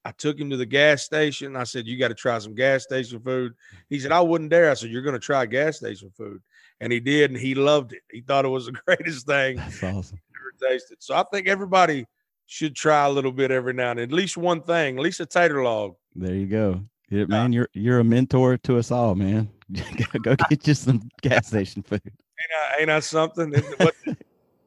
I 0.06 0.12
took 0.12 0.38
him 0.38 0.50
to 0.50 0.56
the 0.56 0.66
gas 0.66 1.02
station. 1.02 1.56
I 1.56 1.64
said, 1.64 1.86
You 1.86 1.98
got 1.98 2.08
to 2.08 2.14
try 2.14 2.38
some 2.38 2.54
gas 2.54 2.82
station 2.82 3.20
food. 3.20 3.54
He 3.88 3.98
said, 3.98 4.12
I 4.12 4.20
wouldn't 4.20 4.50
dare. 4.50 4.70
I 4.70 4.74
said, 4.74 4.90
You're 4.90 5.02
going 5.02 5.14
to 5.14 5.18
try 5.18 5.46
gas 5.46 5.78
station 5.78 6.10
food. 6.16 6.42
And 6.80 6.92
he 6.92 7.00
did, 7.00 7.30
and 7.30 7.38
he 7.38 7.54
loved 7.54 7.92
it. 7.92 8.02
He 8.10 8.20
thought 8.20 8.44
it 8.44 8.48
was 8.48 8.66
the 8.66 8.72
greatest 8.86 9.26
thing. 9.26 9.56
That's 9.56 9.82
awesome. 9.82 10.18
Ever 10.36 10.72
tasted. 10.72 10.98
So 11.00 11.14
I 11.14 11.24
think 11.32 11.46
everybody 11.46 12.06
should 12.46 12.74
try 12.74 13.06
a 13.06 13.10
little 13.10 13.32
bit 13.32 13.50
every 13.50 13.72
now 13.72 13.90
and 13.90 13.98
then. 13.98 14.08
At 14.08 14.12
least 14.12 14.36
one 14.36 14.60
thing, 14.60 14.98
at 14.98 15.02
least 15.02 15.20
a 15.20 15.26
tater 15.26 15.62
log. 15.62 15.94
There 16.14 16.34
you 16.34 16.46
go. 16.46 16.82
Yeah, 17.10 17.24
man, 17.26 17.52
you're 17.52 17.68
you're 17.74 18.00
a 18.00 18.04
mentor 18.04 18.56
to 18.58 18.78
us 18.78 18.90
all, 18.90 19.14
man. 19.14 19.48
go 20.22 20.34
get 20.48 20.66
you 20.66 20.74
some 20.74 21.08
gas 21.22 21.48
station 21.48 21.82
food. 21.82 22.12
Ain't 22.40 22.50
I, 22.60 22.80
ain't 22.80 22.90
I 22.90 23.00
something? 23.00 23.50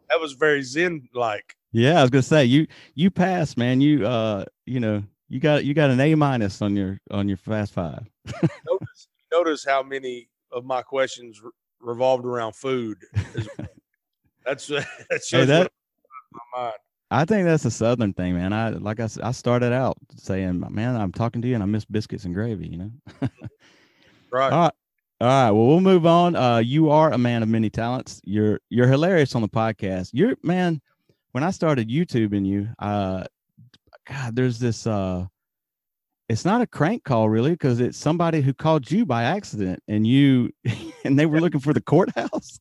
that 0.10 0.20
was 0.20 0.34
very 0.34 0.64
zen 0.64 1.08
like. 1.14 1.56
Yeah, 1.72 2.00
I 2.00 2.02
was 2.02 2.10
gonna 2.10 2.24
say 2.24 2.46
you 2.46 2.68
you 2.96 3.12
passed, 3.12 3.58
man. 3.58 3.82
You 3.82 4.06
uh 4.06 4.46
you 4.66 4.80
know 4.80 5.04
you 5.30 5.40
got 5.40 5.66
you 5.66 5.74
got 5.74 5.90
an 5.90 6.00
A 6.00 6.16
minus 6.16 6.62
on 6.62 6.76
your 6.76 7.00
on 7.12 7.28
your 7.28 7.38
fast 7.38 7.74
five. 7.74 8.08
notice 8.66 9.08
notice 9.32 9.66
how 9.66 9.84
many 9.84 10.30
of 10.52 10.66
my 10.66 10.82
questions 10.82 11.42
re- 11.42 11.52
revolved 11.80 12.26
around 12.26 12.56
food. 12.56 12.98
that's 14.46 14.68
that's 15.10 15.30
hey, 15.30 15.46
that, 15.46 15.72
my 16.32 16.62
mind. 16.62 16.74
I 17.10 17.24
think 17.24 17.46
that's 17.46 17.64
a 17.66 17.72
southern 17.72 18.14
thing, 18.14 18.36
man. 18.36 18.54
I 18.54 18.70
like 18.70 19.00
I 19.00 19.08
I 19.24 19.32
started 19.32 19.74
out 19.74 19.98
saying, 20.18 20.64
man, 20.70 20.96
I'm 20.96 21.12
talking 21.12 21.42
to 21.42 21.48
you 21.48 21.54
and 21.54 21.64
I 21.64 21.66
miss 21.66 21.86
biscuits 21.86 22.26
and 22.26 22.34
gravy, 22.34 22.68
you 22.68 22.78
know. 22.78 22.92
right. 24.32 24.52
All 24.52 24.60
right. 24.64 24.74
All 25.20 25.28
right. 25.28 25.52
Well, 25.52 25.66
we'll 25.66 25.82
move 25.82 26.06
on. 26.06 26.36
Uh, 26.36 26.58
you 26.60 26.92
are 26.92 27.12
a 27.12 27.18
man 27.18 27.42
of 27.42 27.50
many 27.50 27.72
talents. 27.72 28.22
You're 28.24 28.60
you're 28.70 28.88
hilarious 28.88 29.34
on 29.34 29.42
the 29.42 29.50
podcast. 29.50 30.12
You're 30.14 30.36
man. 30.44 30.82
When 31.32 31.44
I 31.44 31.52
started 31.52 31.90
YouTubing 31.90 32.46
you, 32.46 32.70
uh, 32.80 33.26
God, 34.08 34.36
there's 34.36 34.60
this. 34.60 34.86
Uh, 34.86 35.26
it's 36.30 36.46
not 36.46 36.62
a 36.62 36.68
crank 36.68 37.04
call 37.04 37.30
really, 37.30 37.52
because 37.52 37.80
it's 37.80 37.98
somebody 37.98 38.42
who 38.42 38.54
called 38.54 38.92
you 38.92 39.06
by 39.06 39.24
accident, 39.24 39.82
and 39.88 40.06
you, 40.06 40.52
and 41.04 41.18
they 41.18 41.26
were 41.26 41.42
looking 41.42 41.62
for 41.62 41.74
the 41.74 41.82
courthouse. 41.82 42.60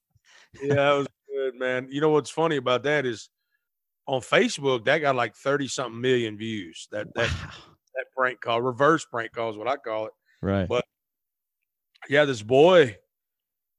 yeah, 0.63 0.75
that 0.75 0.93
was 0.93 1.07
good, 1.29 1.55
man. 1.57 1.89
You 1.91 2.01
know 2.01 2.11
what's 2.11 2.31
funny 2.31 2.57
about 2.57 2.85
that 2.85 3.05
is 3.05 3.29
on 4.07 4.21
Facebook, 4.21 4.85
that 4.85 4.99
got 4.99 5.15
like 5.15 5.35
30 5.35 5.69
something 5.69 6.01
million 6.01 6.39
views. 6.39 6.89
That 6.91 7.13
that 7.15 7.31
wow. 7.31 7.51
that 7.95 8.07
prank 8.17 8.41
call, 8.41 8.63
reverse 8.63 9.05
prank 9.05 9.33
call 9.33 9.51
is 9.51 9.59
what 9.59 9.69
I 9.69 9.77
call 9.77 10.07
it. 10.07 10.13
Right. 10.41 10.69
But 10.69 10.85
yeah, 12.09 12.25
this 12.25 12.43
boy, 12.43 12.97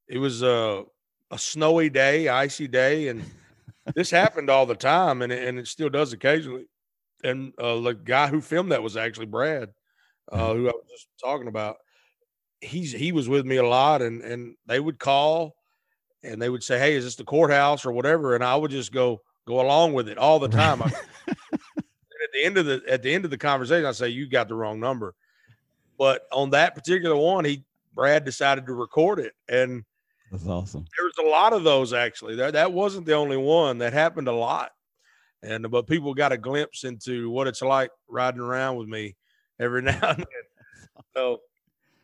it 0.07 0.17
was 0.17 0.43
a 0.43 0.83
a 1.31 1.37
snowy 1.37 1.89
day, 1.89 2.27
icy 2.27 2.67
day, 2.67 3.09
and 3.09 3.23
this 3.95 4.09
happened 4.09 4.49
all 4.49 4.65
the 4.65 4.75
time, 4.75 5.21
and 5.21 5.31
and 5.31 5.59
it 5.59 5.67
still 5.67 5.89
does 5.89 6.13
occasionally. 6.13 6.67
And 7.23 7.53
uh, 7.57 7.79
the 7.79 7.93
guy 7.93 8.27
who 8.27 8.41
filmed 8.41 8.71
that 8.71 8.83
was 8.83 8.95
actually 8.95 9.25
Brad, 9.25 9.69
uh, 10.31 10.37
mm-hmm. 10.37 10.59
who 10.59 10.69
I 10.69 10.73
was 10.73 10.85
just 10.89 11.07
talking 11.23 11.47
about. 11.47 11.77
He's 12.59 12.91
he 12.91 13.11
was 13.11 13.29
with 13.29 13.45
me 13.45 13.57
a 13.57 13.65
lot, 13.65 14.01
and 14.01 14.21
and 14.21 14.55
they 14.65 14.79
would 14.79 14.97
call, 14.97 15.55
and 16.23 16.41
they 16.41 16.49
would 16.49 16.63
say, 16.63 16.79
"Hey, 16.79 16.95
is 16.95 17.03
this 17.03 17.15
the 17.15 17.23
courthouse 17.23 17.85
or 17.85 17.91
whatever?" 17.91 18.33
And 18.33 18.43
I 18.43 18.55
would 18.55 18.71
just 18.71 18.91
go, 18.91 19.21
go 19.47 19.61
along 19.61 19.93
with 19.93 20.09
it 20.09 20.17
all 20.17 20.39
the 20.39 20.47
time. 20.47 20.81
at 22.27 22.33
the 22.33 22.43
end 22.43 22.57
of 22.57 22.65
the 22.65 22.81
at 22.87 23.03
the 23.03 23.13
end 23.13 23.25
of 23.25 23.31
the 23.31 23.37
conversation, 23.37 23.85
I 23.85 23.91
say 23.91 24.09
you 24.09 24.27
got 24.27 24.47
the 24.47 24.55
wrong 24.55 24.79
number. 24.79 25.13
But 25.99 26.23
on 26.31 26.51
that 26.51 26.75
particular 26.75 27.15
one, 27.15 27.45
he 27.45 27.63
Brad 27.97 28.23
decided 28.23 28.67
to 28.67 28.73
record 28.73 29.19
it, 29.19 29.33
and 29.49 29.83
that's 30.31 30.45
awesome. 30.45 30.85
There 30.95 31.05
was 31.05 31.17
a 31.19 31.29
lot 31.29 31.51
of 31.51 31.63
those 31.63 31.93
actually. 31.93 32.35
That 32.35 32.53
that 32.53 32.71
wasn't 32.71 33.07
the 33.07 33.13
only 33.13 33.37
one. 33.37 33.79
That 33.79 33.91
happened 33.91 34.27
a 34.27 34.33
lot, 34.33 34.69
and 35.41 35.69
but 35.71 35.87
people 35.87 36.13
got 36.13 36.31
a 36.31 36.37
glimpse 36.37 36.83
into 36.83 37.31
what 37.31 37.47
it's 37.47 37.63
like 37.63 37.89
riding 38.07 38.39
around 38.39 38.77
with 38.77 38.87
me 38.87 39.15
every 39.59 39.81
now 39.83 39.99
and 40.01 40.19
then. 40.19 41.03
So, 41.15 41.39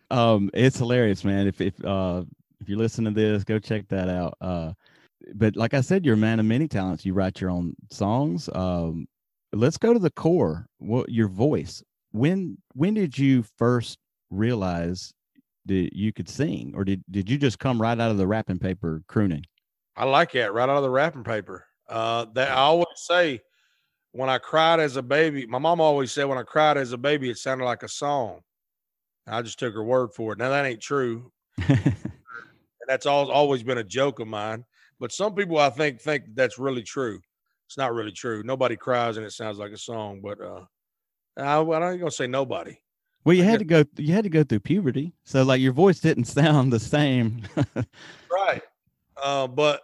um, 0.10 0.50
it's 0.56 0.80
hilarious, 0.80 1.24
man. 1.24 1.46
If 1.46 1.62
if 1.62 1.76
uh 1.86 2.24
if 2.60 2.68
you 2.68 2.76
listen 2.76 3.06
to 3.06 3.12
this, 3.12 3.44
go 3.44 3.60
check 3.60 3.88
that 3.90 4.10
out. 4.10 4.36
Uh, 4.42 4.74
but 5.36 5.56
like 5.56 5.76
I 5.76 5.82
said, 5.82 6.04
you're 6.04 6.16
a 6.16 6.18
man 6.18 6.40
of 6.40 6.48
many 6.48 6.68
talents. 6.68 7.06
You 7.06 7.14
write 7.14 7.40
your 7.40 7.52
own 7.52 7.76
songs. 7.92 8.50
Um, 8.56 9.06
let's 9.52 9.78
go 9.78 9.94
to 9.94 10.00
the 10.00 10.10
core. 10.10 10.66
What 10.80 11.10
your 11.10 11.28
voice? 11.28 11.84
When 12.14 12.58
when 12.74 12.96
did 12.96 13.16
you 13.16 13.46
first 13.60 14.00
realize 14.32 15.14
that 15.65 15.89
you 15.93 16.12
could 16.13 16.29
sing, 16.29 16.74
or 16.75 16.84
did 16.84 17.03
did 17.10 17.29
you 17.29 17.38
just 17.38 17.60
come 17.60 17.82
right 17.82 18.00
out 18.00 18.12
of 18.12 18.17
the 18.17 18.27
wrapping 18.27 18.60
paper 18.60 19.03
crooning? 19.08 19.43
I 19.96 20.05
like 20.05 20.32
that 20.34 20.53
right 20.53 20.70
out 20.70 20.77
of 20.77 20.84
the 20.84 20.89
wrapping 20.89 21.24
paper. 21.24 21.65
Uh, 21.88 22.25
that 22.34 22.50
I 22.50 22.62
always 22.62 22.88
say 22.96 23.41
when 24.13 24.29
I 24.29 24.38
cried 24.38 24.79
as 24.79 24.96
a 24.96 25.01
baby. 25.01 25.46
My 25.46 25.60
mom 25.60 25.82
always 25.82 26.12
said 26.12 26.25
when 26.25 26.38
I 26.38 26.43
cried 26.43 26.77
as 26.77 26.93
a 26.93 26.98
baby, 26.98 27.29
it 27.29 27.38
sounded 27.38 27.65
like 27.65 27.84
a 27.84 27.89
song. 27.89 28.39
I 29.27 29.41
just 29.41 29.60
took 29.60 29.74
her 29.74 29.84
word 29.84 30.13
for 30.13 30.34
it. 30.34 30.39
Now 30.39 30.50
that 30.50 30.65
ain't 30.65 30.82
true. 30.82 31.32
and 31.67 31.96
that's 32.88 33.05
all, 33.05 33.32
always 33.32 33.63
been 33.63 33.77
a 33.77 33.84
joke 33.84 34.20
of 34.20 34.27
mine. 34.27 34.65
But 35.00 35.12
some 35.12 35.36
people 35.36 35.58
I 35.58 35.70
think 35.70 36.01
think 36.01 36.24
that's 36.34 36.60
really 36.60 36.84
true. 36.84 37.20
It's 37.67 37.77
not 37.77 37.93
really 37.93 38.12
true. 38.12 38.43
Nobody 38.43 38.75
cries 38.75 39.17
and 39.17 39.25
it 39.25 39.32
sounds 39.32 39.58
like 39.58 39.72
a 39.72 39.77
song. 39.77 40.22
But 40.22 40.39
uh, 40.41 40.63
I, 41.38 41.58
I 41.60 41.91
ain't 41.91 42.00
gonna 42.00 42.12
say 42.12 42.27
nobody. 42.27 42.77
Well, 43.25 43.36
you 43.36 43.44
had 43.44 43.60
to 43.60 43.65
go. 43.65 43.86
You 43.98 44.13
had 44.13 44.25
to 44.25 44.30
go 44.30 44.44
through 44.44 44.60
puberty, 44.62 45.13
so 45.24 45.44
like 45.44 45.62
your 45.62 45.74
voice 45.74 46.00
didn't 46.00 46.25
sound 46.25 46.74
the 46.74 46.80
same. 46.80 47.44
right. 48.32 48.62
Uh, 49.22 49.48
but 49.48 49.82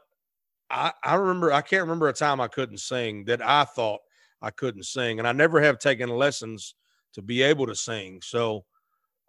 I 0.69 0.91
I 1.03 1.15
remember 1.15 1.51
I 1.51 1.62
can't 1.62 1.84
remember 1.84 2.08
a 2.08 2.13
time 2.13 2.41
I 2.41 2.48
couldn't 2.48 2.79
sing 2.79 3.25
that 3.25 3.41
I 3.41 3.63
thought 3.63 4.01
I 4.41 4.51
couldn't 4.51 4.84
sing, 4.84 5.19
and 5.19 5.27
I 5.27 5.31
never 5.31 5.62
have 5.62 5.79
taken 5.79 6.10
lessons 6.10 6.75
to 7.13 7.22
be 7.22 7.41
able 7.41 7.67
to 7.67 7.75
sing. 7.75 8.22
So 8.22 8.65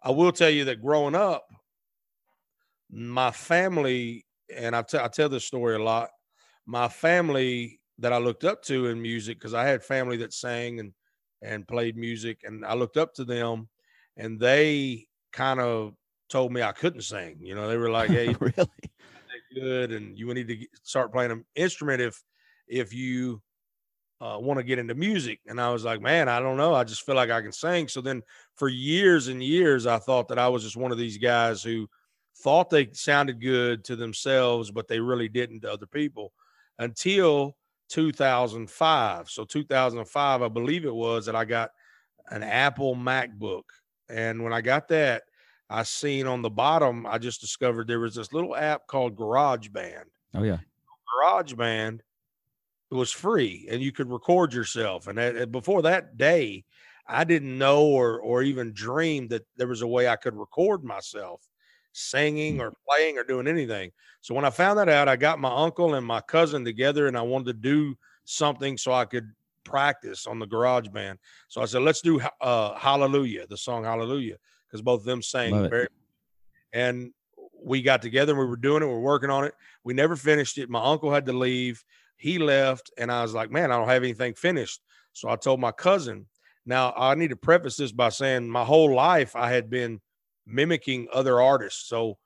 I 0.02 0.10
will 0.10 0.32
tell 0.32 0.50
you 0.50 0.64
that 0.66 0.82
growing 0.82 1.14
up, 1.14 1.46
my 2.90 3.30
family 3.30 4.26
and 4.54 4.74
I, 4.74 4.82
t- 4.82 4.98
I 4.98 5.08
tell 5.08 5.28
this 5.28 5.44
story 5.44 5.76
a 5.76 5.82
lot. 5.82 6.10
My 6.66 6.88
family 6.88 7.80
that 7.98 8.12
I 8.12 8.18
looked 8.18 8.44
up 8.44 8.62
to 8.64 8.86
in 8.86 9.00
music, 9.00 9.38
because 9.38 9.54
I 9.54 9.64
had 9.64 9.84
family 9.84 10.16
that 10.18 10.32
sang 10.32 10.80
and 10.80 10.92
and 11.42 11.66
played 11.66 11.96
music, 11.96 12.40
and 12.44 12.66
I 12.66 12.74
looked 12.74 12.98
up 12.98 13.14
to 13.14 13.24
them, 13.24 13.68
and 14.16 14.38
they 14.38 15.06
kind 15.32 15.60
of 15.60 15.94
told 16.28 16.52
me 16.52 16.62
I 16.62 16.72
couldn't 16.72 17.02
sing. 17.02 17.38
You 17.40 17.54
know, 17.54 17.68
they 17.68 17.76
were 17.76 17.90
like, 17.90 18.10
"Hey, 18.10 18.34
really 18.40 18.68
good, 19.54 19.92
and 19.92 20.18
you 20.18 20.32
need 20.32 20.48
to 20.48 20.66
start 20.82 21.12
playing 21.12 21.32
an 21.32 21.44
instrument 21.54 22.00
if 22.00 22.22
if 22.66 22.92
you 22.94 23.42
uh, 24.20 24.38
want 24.40 24.58
to 24.58 24.64
get 24.64 24.78
into 24.78 24.94
music." 24.94 25.40
And 25.46 25.60
I 25.60 25.70
was 25.70 25.84
like, 25.84 26.00
"Man, 26.00 26.28
I 26.28 26.40
don't 26.40 26.56
know. 26.56 26.74
I 26.74 26.84
just 26.84 27.04
feel 27.04 27.16
like 27.16 27.30
I 27.30 27.42
can 27.42 27.52
sing." 27.52 27.88
So 27.88 28.00
then, 28.00 28.22
for 28.54 28.68
years 28.68 29.28
and 29.28 29.42
years, 29.42 29.86
I 29.86 29.98
thought 29.98 30.28
that 30.28 30.38
I 30.38 30.48
was 30.48 30.62
just 30.62 30.76
one 30.76 30.92
of 30.92 30.98
these 30.98 31.18
guys 31.18 31.62
who 31.62 31.88
thought 32.42 32.70
they 32.70 32.88
sounded 32.92 33.40
good 33.40 33.84
to 33.84 33.96
themselves, 33.96 34.70
but 34.70 34.88
they 34.88 35.00
really 35.00 35.28
didn't 35.28 35.60
to 35.60 35.72
other 35.72 35.86
people 35.86 36.32
until 36.78 37.56
2005. 37.90 39.28
So 39.28 39.44
2005, 39.44 40.42
I 40.42 40.48
believe 40.48 40.84
it 40.84 40.94
was 40.94 41.26
that 41.26 41.36
I 41.36 41.44
got 41.44 41.70
an 42.30 42.42
Apple 42.42 42.94
MacBook. 42.94 43.64
And 44.10 44.42
when 44.42 44.52
I 44.52 44.60
got 44.60 44.88
that, 44.88 45.22
I 45.68 45.84
seen 45.84 46.26
on 46.26 46.42
the 46.42 46.50
bottom, 46.50 47.06
I 47.06 47.18
just 47.18 47.40
discovered 47.40 47.86
there 47.86 48.00
was 48.00 48.14
this 48.14 48.32
little 48.32 48.56
app 48.56 48.86
called 48.86 49.16
GarageBand. 49.16 50.04
Oh 50.34 50.42
yeah. 50.42 50.58
GarageBand 51.22 52.00
was 52.90 53.12
free 53.12 53.68
and 53.70 53.80
you 53.80 53.92
could 53.92 54.10
record 54.10 54.52
yourself. 54.52 55.06
And 55.06 55.18
that, 55.18 55.52
before 55.52 55.82
that 55.82 56.16
day, 56.16 56.64
I 57.06 57.24
didn't 57.24 57.56
know 57.56 57.84
or 57.84 58.20
or 58.20 58.42
even 58.42 58.72
dream 58.72 59.28
that 59.28 59.46
there 59.56 59.66
was 59.66 59.82
a 59.82 59.86
way 59.86 60.08
I 60.08 60.16
could 60.16 60.36
record 60.36 60.84
myself 60.84 61.40
singing 61.92 62.58
mm. 62.58 62.60
or 62.60 62.72
playing 62.88 63.18
or 63.18 63.24
doing 63.24 63.46
anything. 63.46 63.90
So 64.20 64.34
when 64.34 64.44
I 64.44 64.50
found 64.50 64.78
that 64.78 64.88
out, 64.88 65.08
I 65.08 65.16
got 65.16 65.40
my 65.40 65.52
uncle 65.52 65.94
and 65.94 66.06
my 66.06 66.20
cousin 66.20 66.64
together 66.64 67.06
and 67.06 67.16
I 67.16 67.22
wanted 67.22 67.46
to 67.46 67.52
do 67.54 67.96
something 68.24 68.76
so 68.76 68.92
I 68.92 69.04
could 69.04 69.30
practice 69.64 70.26
on 70.26 70.38
the 70.38 70.46
garage 70.46 70.88
band. 70.88 71.18
So 71.48 71.60
I 71.60 71.66
said, 71.66 71.82
let's 71.82 72.00
do 72.00 72.20
uh, 72.40 72.74
Hallelujah, 72.74 73.46
the 73.46 73.56
song 73.56 73.84
Hallelujah, 73.84 74.36
because 74.66 74.82
both 74.82 75.00
of 75.00 75.06
them 75.06 75.22
sang 75.22 75.68
very 75.68 75.88
and 76.72 77.12
we 77.62 77.82
got 77.82 78.02
together 78.02 78.32
and 78.32 78.40
we 78.40 78.46
were 78.46 78.56
doing 78.56 78.82
it, 78.82 78.86
we 78.86 78.92
are 78.92 79.00
working 79.00 79.30
on 79.30 79.44
it. 79.44 79.54
We 79.84 79.94
never 79.94 80.16
finished 80.16 80.58
it. 80.58 80.70
My 80.70 80.82
uncle 80.82 81.12
had 81.12 81.26
to 81.26 81.32
leave. 81.32 81.82
He 82.16 82.38
left, 82.38 82.90
and 82.98 83.10
I 83.10 83.22
was 83.22 83.34
like, 83.34 83.50
man, 83.50 83.72
I 83.72 83.76
don't 83.76 83.88
have 83.88 84.02
anything 84.02 84.34
finished. 84.34 84.80
So 85.12 85.28
I 85.28 85.36
told 85.36 85.60
my 85.60 85.72
cousin. 85.72 86.26
Now 86.66 86.92
I 86.96 87.14
need 87.14 87.30
to 87.30 87.36
preface 87.36 87.76
this 87.76 87.92
by 87.92 88.10
saying 88.10 88.48
my 88.48 88.64
whole 88.64 88.94
life 88.94 89.34
I 89.34 89.50
had 89.50 89.70
been 89.70 90.00
mimicking 90.46 91.08
other 91.12 91.40
artists. 91.40 91.88
So 91.88 92.18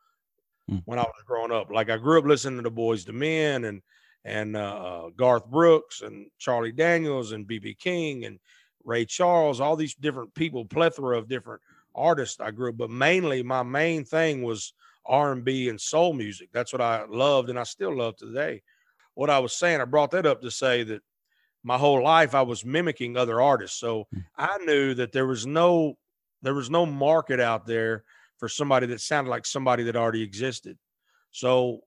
hmm. 0.68 0.78
when 0.84 0.98
I 0.98 1.02
was 1.02 1.22
growing 1.26 1.52
up, 1.52 1.70
like 1.70 1.90
I 1.90 1.96
grew 1.96 2.18
up 2.18 2.24
listening 2.24 2.62
to 2.62 2.68
the 2.68 2.74
Boyz 2.74 3.08
II 3.08 3.14
Men 3.14 3.64
and 3.64 3.82
and 4.24 4.56
uh, 4.56 4.60
uh, 4.60 5.10
Garth 5.10 5.46
Brooks 5.46 6.02
and 6.02 6.26
Charlie 6.38 6.72
Daniels 6.72 7.32
and 7.32 7.46
BB 7.46 7.78
King 7.78 8.24
and 8.24 8.38
Ray 8.84 9.04
Charles, 9.04 9.60
all 9.60 9.76
these 9.76 9.94
different 9.94 10.34
people, 10.34 10.64
plethora 10.64 11.18
of 11.18 11.28
different 11.28 11.60
artists 11.94 12.40
I 12.40 12.50
grew 12.50 12.70
up, 12.70 12.76
but 12.76 12.90
mainly 12.90 13.42
my 13.42 13.62
main 13.62 14.04
thing 14.04 14.42
was 14.42 14.72
R&B 15.06 15.68
and 15.68 15.80
soul 15.80 16.12
music. 16.12 16.48
That's 16.52 16.72
what 16.72 16.82
I 16.82 17.04
loved 17.08 17.50
and 17.50 17.58
I 17.58 17.64
still 17.64 17.96
love 17.96 18.16
today. 18.16 18.62
What 19.14 19.30
I 19.30 19.38
was 19.38 19.54
saying, 19.54 19.80
I 19.80 19.84
brought 19.84 20.10
that 20.12 20.26
up 20.26 20.42
to 20.42 20.50
say 20.50 20.82
that 20.84 21.02
my 21.62 21.78
whole 21.78 22.02
life 22.02 22.34
I 22.34 22.42
was 22.42 22.64
mimicking 22.64 23.16
other 23.16 23.40
artists. 23.40 23.78
So 23.78 24.06
Hmm. 24.12 24.20
I 24.36 24.58
knew 24.64 24.94
that 24.94 25.12
there 25.12 25.26
was 25.26 25.46
no 25.46 25.96
there 26.42 26.54
was 26.54 26.68
no 26.68 26.84
market 26.84 27.40
out 27.40 27.64
there 27.66 28.04
for 28.38 28.48
somebody 28.48 28.86
that 28.88 29.00
sounded 29.00 29.30
like 29.30 29.46
somebody 29.46 29.84
that 29.84 29.96
already 29.96 30.22
existed. 30.22 30.76
So 31.30 31.80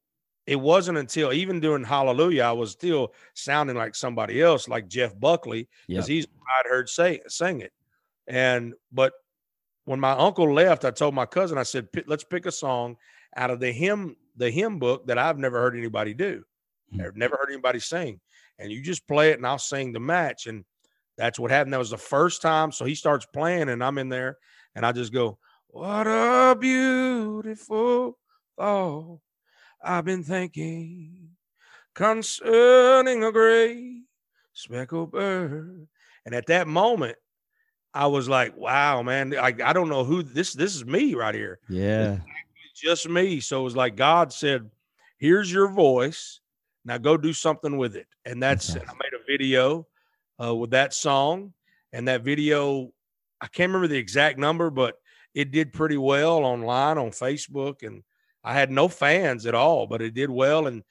it 0.47 0.55
wasn't 0.55 0.97
until 0.97 1.33
even 1.33 1.59
during 1.59 1.83
Hallelujah, 1.83 2.43
I 2.43 2.53
was 2.53 2.71
still 2.71 3.13
sounding 3.33 3.75
like 3.75 3.93
somebody 3.93 4.41
else, 4.41 4.67
like 4.69 4.87
Jeff 4.87 5.17
Buckley, 5.19 5.67
Yep. 5.87 5.97
because 5.97 6.07
he's 6.07 6.25
I'd 6.25 6.69
heard 6.69 6.89
say 6.89 7.19
sing 7.27 7.59
it. 7.61 7.73
And 8.27 8.73
but 8.91 9.13
when 9.83 9.99
my 9.99 10.11
uncle 10.11 10.51
left, 10.51 10.85
I 10.85 10.91
told 10.91 11.13
my 11.13 11.25
cousin, 11.25 11.57
I 11.57 11.63
said, 11.63 11.87
let's 12.07 12.23
pick 12.23 12.45
a 12.45 12.51
song 12.51 12.97
out 13.35 13.51
of 13.51 13.59
the 13.59 13.71
hymn, 13.71 14.15
the 14.35 14.49
hymn 14.49 14.79
book 14.79 15.07
that 15.07 15.17
I've 15.17 15.37
never 15.37 15.59
heard 15.59 15.77
anybody 15.77 16.13
do. 16.13 16.43
Hmm. 16.93 17.01
I've 17.01 17.15
never 17.15 17.37
heard 17.37 17.49
anybody 17.51 17.79
sing. 17.79 18.19
And 18.59 18.71
you 18.71 18.81
just 18.81 19.07
play 19.07 19.31
it 19.31 19.37
and 19.37 19.45
I'll 19.45 19.59
sing 19.59 19.93
the 19.93 19.99
match. 19.99 20.47
And 20.47 20.65
that's 21.17 21.39
what 21.39 21.51
happened. 21.51 21.73
That 21.73 21.79
was 21.79 21.89
the 21.89 21.97
first 21.97 22.41
time. 22.41 22.71
So 22.71 22.85
he 22.85 22.95
starts 22.95 23.25
playing 23.25 23.69
and 23.69 23.83
I'm 23.83 23.97
in 23.97 24.09
there 24.09 24.37
and 24.75 24.85
I 24.85 24.91
just 24.91 25.13
go, 25.13 25.37
What 25.67 26.07
a 26.07 26.55
beautiful 26.59 28.17
thought 28.57 29.19
I've 29.87 30.05
been 30.05 30.23
thinking 30.23 31.29
concerning 31.95 33.23
a 33.23 33.31
gray 33.31 34.01
speckled 34.53 35.11
bird. 35.11 35.87
And 36.25 36.35
at 36.35 36.47
that 36.47 36.67
moment, 36.67 37.17
I 37.93 38.07
was 38.07 38.27
like, 38.27 38.55
wow, 38.57 39.01
man, 39.01 39.33
I, 39.35 39.53
I 39.63 39.73
don't 39.73 39.89
know 39.89 40.03
who 40.03 40.23
this 40.23 40.53
this 40.53 40.75
is 40.75 40.85
me 40.85 41.15
right 41.15 41.33
here. 41.33 41.59
Yeah. 41.69 42.19
Just 42.75 43.07
me. 43.09 43.39
So 43.39 43.61
it 43.61 43.63
was 43.63 43.75
like 43.75 43.95
God 43.95 44.33
said, 44.33 44.69
here's 45.17 45.51
your 45.51 45.69
voice. 45.69 46.41
Now 46.85 46.97
go 46.97 47.17
do 47.17 47.33
something 47.33 47.77
with 47.77 47.95
it. 47.95 48.07
And 48.25 48.43
that's 48.43 48.69
and 48.69 48.83
I 48.87 48.93
made 48.93 49.13
a 49.13 49.23
video 49.25 49.87
uh, 50.43 50.53
with 50.53 50.71
that 50.71 50.93
song. 50.93 51.53
And 51.93 52.09
that 52.09 52.23
video, 52.23 52.91
I 53.39 53.47
can't 53.47 53.69
remember 53.69 53.87
the 53.87 53.97
exact 53.97 54.37
number, 54.37 54.69
but 54.69 54.99
it 55.33 55.51
did 55.51 55.71
pretty 55.71 55.97
well 55.97 56.43
online 56.43 56.97
on 56.97 57.11
Facebook. 57.11 57.87
And 57.87 58.03
I 58.47 58.53
had 58.53 58.71
no 58.71 58.87
fans 58.87 59.45
at 59.45 59.55
all, 59.55 59.87
but 59.87 60.01
it 60.01 60.13
did 60.13 60.29
well. 60.29 60.67
And 60.67 60.81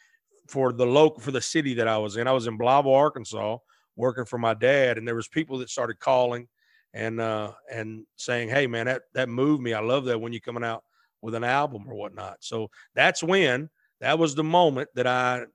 for 0.47 0.75
the 0.75 0.85
local 0.85 1.23
for 1.23 1.31
the 1.31 1.41
city 1.41 1.73
that 1.75 1.89
I 1.89 1.97
was 1.97 2.19
in, 2.19 2.29
I 2.29 2.33
was 2.33 2.47
in 2.47 2.59
Blythe, 2.59 2.87
Arkansas, 2.87 3.57
working 3.97 4.27
for 4.27 4.37
my 4.37 4.53
dad, 4.53 4.99
and 4.99 5.09
there 5.09 5.15
was 5.15 5.27
people 5.27 5.59
that 5.59 5.71
started 5.71 5.99
calling 5.99 6.49
and 6.93 7.19
uh 7.19 7.53
and 7.73 8.05
saying, 8.17 8.51
Hey 8.51 8.67
man, 8.67 8.87
that 8.87 9.03
that 9.15 9.31
moved 9.31 9.63
me. 9.63 9.73
I 9.73 9.81
love 9.81 10.05
that 10.05 10.21
when 10.21 10.35
you're 10.35 10.41
coming 10.41 10.65
out 10.65 10.85
with 11.23 11.35
an 11.35 11.45
album 11.45 11.85
or 11.89 11.95
whatnot. 11.95 12.37
So 12.41 12.71
that's 12.95 13.23
when 13.23 13.71
that 14.01 14.19
was 14.19 14.35
the 14.35 14.45
moment 14.45 14.91
that 14.95 15.07
I 15.07 15.47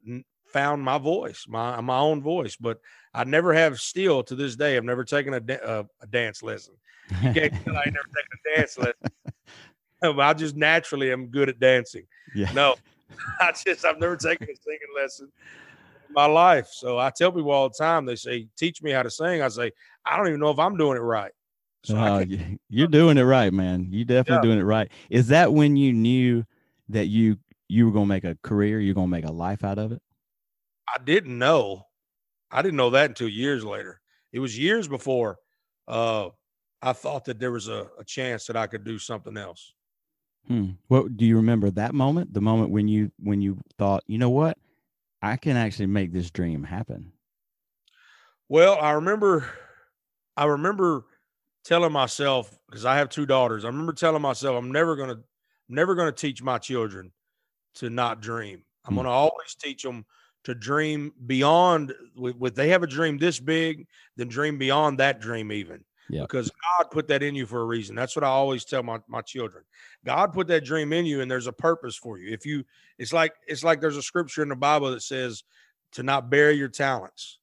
found 0.47 0.81
my 0.81 0.97
voice, 0.97 1.45
my 1.47 1.79
my 1.81 1.99
own 1.99 2.23
voice. 2.23 2.55
But 2.55 2.79
I 3.13 3.25
never 3.25 3.53
have 3.53 3.79
still 3.79 4.23
to 4.23 4.35
this 4.35 4.55
day. 4.55 4.75
I've 4.75 4.83
never 4.83 5.03
taken 5.03 5.35
a, 5.35 5.39
da- 5.39 5.63
uh, 5.63 5.83
a 6.01 6.07
dance 6.07 6.41
lesson. 6.41 6.73
You 7.21 7.31
can't 7.31 7.53
tell 7.63 7.77
I 7.77 7.85
never 7.85 8.07
taken 8.07 8.39
a 8.43 8.57
dance 8.57 8.77
lesson. 8.79 9.11
I 10.19 10.33
just 10.33 10.55
naturally 10.55 11.11
am 11.11 11.27
good 11.27 11.49
at 11.49 11.59
dancing. 11.59 12.05
yeah. 12.33 12.51
No, 12.53 12.75
I 13.39 13.51
just 13.51 13.85
I've 13.85 13.99
never 13.99 14.17
taken 14.17 14.47
a 14.49 14.55
singing 14.55 14.79
lesson 14.95 15.31
in 16.07 16.13
my 16.13 16.25
life. 16.25 16.67
So 16.71 16.97
I 16.97 17.11
tell 17.11 17.31
people 17.31 17.51
all 17.51 17.69
the 17.69 17.75
time. 17.77 18.05
They 18.05 18.15
say, 18.15 18.47
"Teach 18.57 18.81
me 18.81 18.91
how 18.91 19.03
to 19.03 19.11
sing." 19.11 19.41
I 19.41 19.47
say, 19.49 19.71
"I 20.05 20.17
don't 20.17 20.27
even 20.27 20.39
know 20.39 20.51
if 20.51 20.59
I'm 20.59 20.77
doing 20.77 20.97
it 20.97 21.01
right." 21.01 21.31
So 21.83 21.95
y- 21.95 22.57
you're 22.69 22.87
doing 22.87 23.17
it 23.17 23.23
right, 23.23 23.53
man. 23.53 23.87
You 23.91 24.05
definitely 24.05 24.37
Yeah. 24.37 24.49
doing 24.49 24.59
it 24.59 24.63
right. 24.63 24.91
Is 25.09 25.27
that 25.29 25.53
when 25.53 25.75
you 25.77 25.93
knew 25.93 26.45
that 26.89 27.07
you 27.07 27.37
you 27.69 27.85
were 27.85 27.91
gonna 27.93 28.05
make 28.07 28.23
a 28.23 28.37
career, 28.43 28.79
you're 28.79 28.95
gonna 28.95 29.07
make 29.07 29.25
a 29.25 29.31
life 29.31 29.63
out 29.63 29.77
of 29.79 29.91
it? 29.91 30.01
I 30.87 31.01
didn't 31.03 31.37
know. 31.37 31.83
I 32.51 32.61
didn't 32.61 32.77
know 32.77 32.89
that 32.91 33.09
until 33.11 33.29
years 33.29 33.63
later. 33.63 34.01
It 34.31 34.39
was 34.39 34.57
years 34.57 34.87
before 34.87 35.37
uh, 35.87 36.29
I 36.81 36.93
thought 36.93 37.25
that 37.25 37.39
there 37.39 37.51
was 37.51 37.67
a, 37.67 37.89
a 37.99 38.03
chance 38.05 38.45
that 38.47 38.55
I 38.57 38.67
could 38.67 38.83
do 38.83 38.99
something 38.99 39.37
else. 39.37 39.73
Hmm. 40.47 40.71
What 40.87 41.17
do 41.17 41.25
you 41.25 41.35
remember 41.37 41.69
that 41.71 41.93
moment? 41.95 42.33
The 42.33 42.41
moment 42.41 42.71
when 42.71 42.87
you 42.87 43.11
when 43.17 43.41
you 43.41 43.59
thought, 43.77 44.03
you 44.07 44.17
know 44.17 44.29
what, 44.29 44.57
I 45.21 45.37
can 45.37 45.57
actually 45.57 45.87
make 45.87 46.13
this 46.13 46.31
dream 46.31 46.63
happen. 46.63 47.13
Well, 48.49 48.77
I 48.79 48.91
remember, 48.91 49.49
I 50.35 50.45
remember 50.45 51.05
telling 51.63 51.91
myself 51.91 52.59
because 52.67 52.85
I 52.85 52.97
have 52.97 53.09
two 53.09 53.25
daughters. 53.25 53.63
I 53.65 53.69
remember 53.69 53.93
telling 53.93 54.21
myself, 54.21 54.57
I'm 54.57 54.71
never 54.71 54.95
gonna, 54.95 55.21
never 55.69 55.95
gonna 55.95 56.11
teach 56.11 56.41
my 56.41 56.57
children 56.57 57.13
to 57.75 57.89
not 57.89 58.21
dream. 58.21 58.65
I'm 58.85 58.95
Hmm. 58.95 58.97
gonna 58.97 59.09
always 59.09 59.55
teach 59.55 59.83
them 59.83 60.05
to 60.45 60.55
dream 60.55 61.13
beyond. 61.27 61.93
With, 62.15 62.37
with 62.37 62.55
they 62.55 62.69
have 62.69 62.83
a 62.83 62.87
dream 62.87 63.17
this 63.17 63.39
big, 63.39 63.87
then 64.17 64.29
dream 64.29 64.57
beyond 64.57 64.99
that 64.99 65.21
dream 65.21 65.51
even. 65.51 65.85
Because 66.21 66.51
God 66.77 66.91
put 66.91 67.07
that 67.07 67.23
in 67.23 67.35
you 67.35 67.45
for 67.45 67.61
a 67.61 67.65
reason. 67.65 67.95
That's 67.95 68.15
what 68.15 68.23
I 68.23 68.27
always 68.27 68.65
tell 68.65 68.83
my 68.83 68.99
my 69.07 69.21
children. 69.21 69.63
God 70.05 70.33
put 70.33 70.47
that 70.47 70.65
dream 70.65 70.93
in 70.93 71.05
you, 71.05 71.21
and 71.21 71.31
there's 71.31 71.47
a 71.47 71.53
purpose 71.53 71.95
for 71.95 72.17
you. 72.17 72.33
If 72.33 72.45
you, 72.45 72.63
it's 72.97 73.13
like 73.13 73.33
it's 73.47 73.63
like 73.63 73.81
there's 73.81 73.97
a 73.97 74.01
scripture 74.01 74.43
in 74.43 74.49
the 74.49 74.55
Bible 74.55 74.91
that 74.91 75.03
says 75.03 75.43
to 75.93 76.03
not 76.03 76.29
bury 76.29 76.55
your 76.55 76.69
talents. 76.69 77.39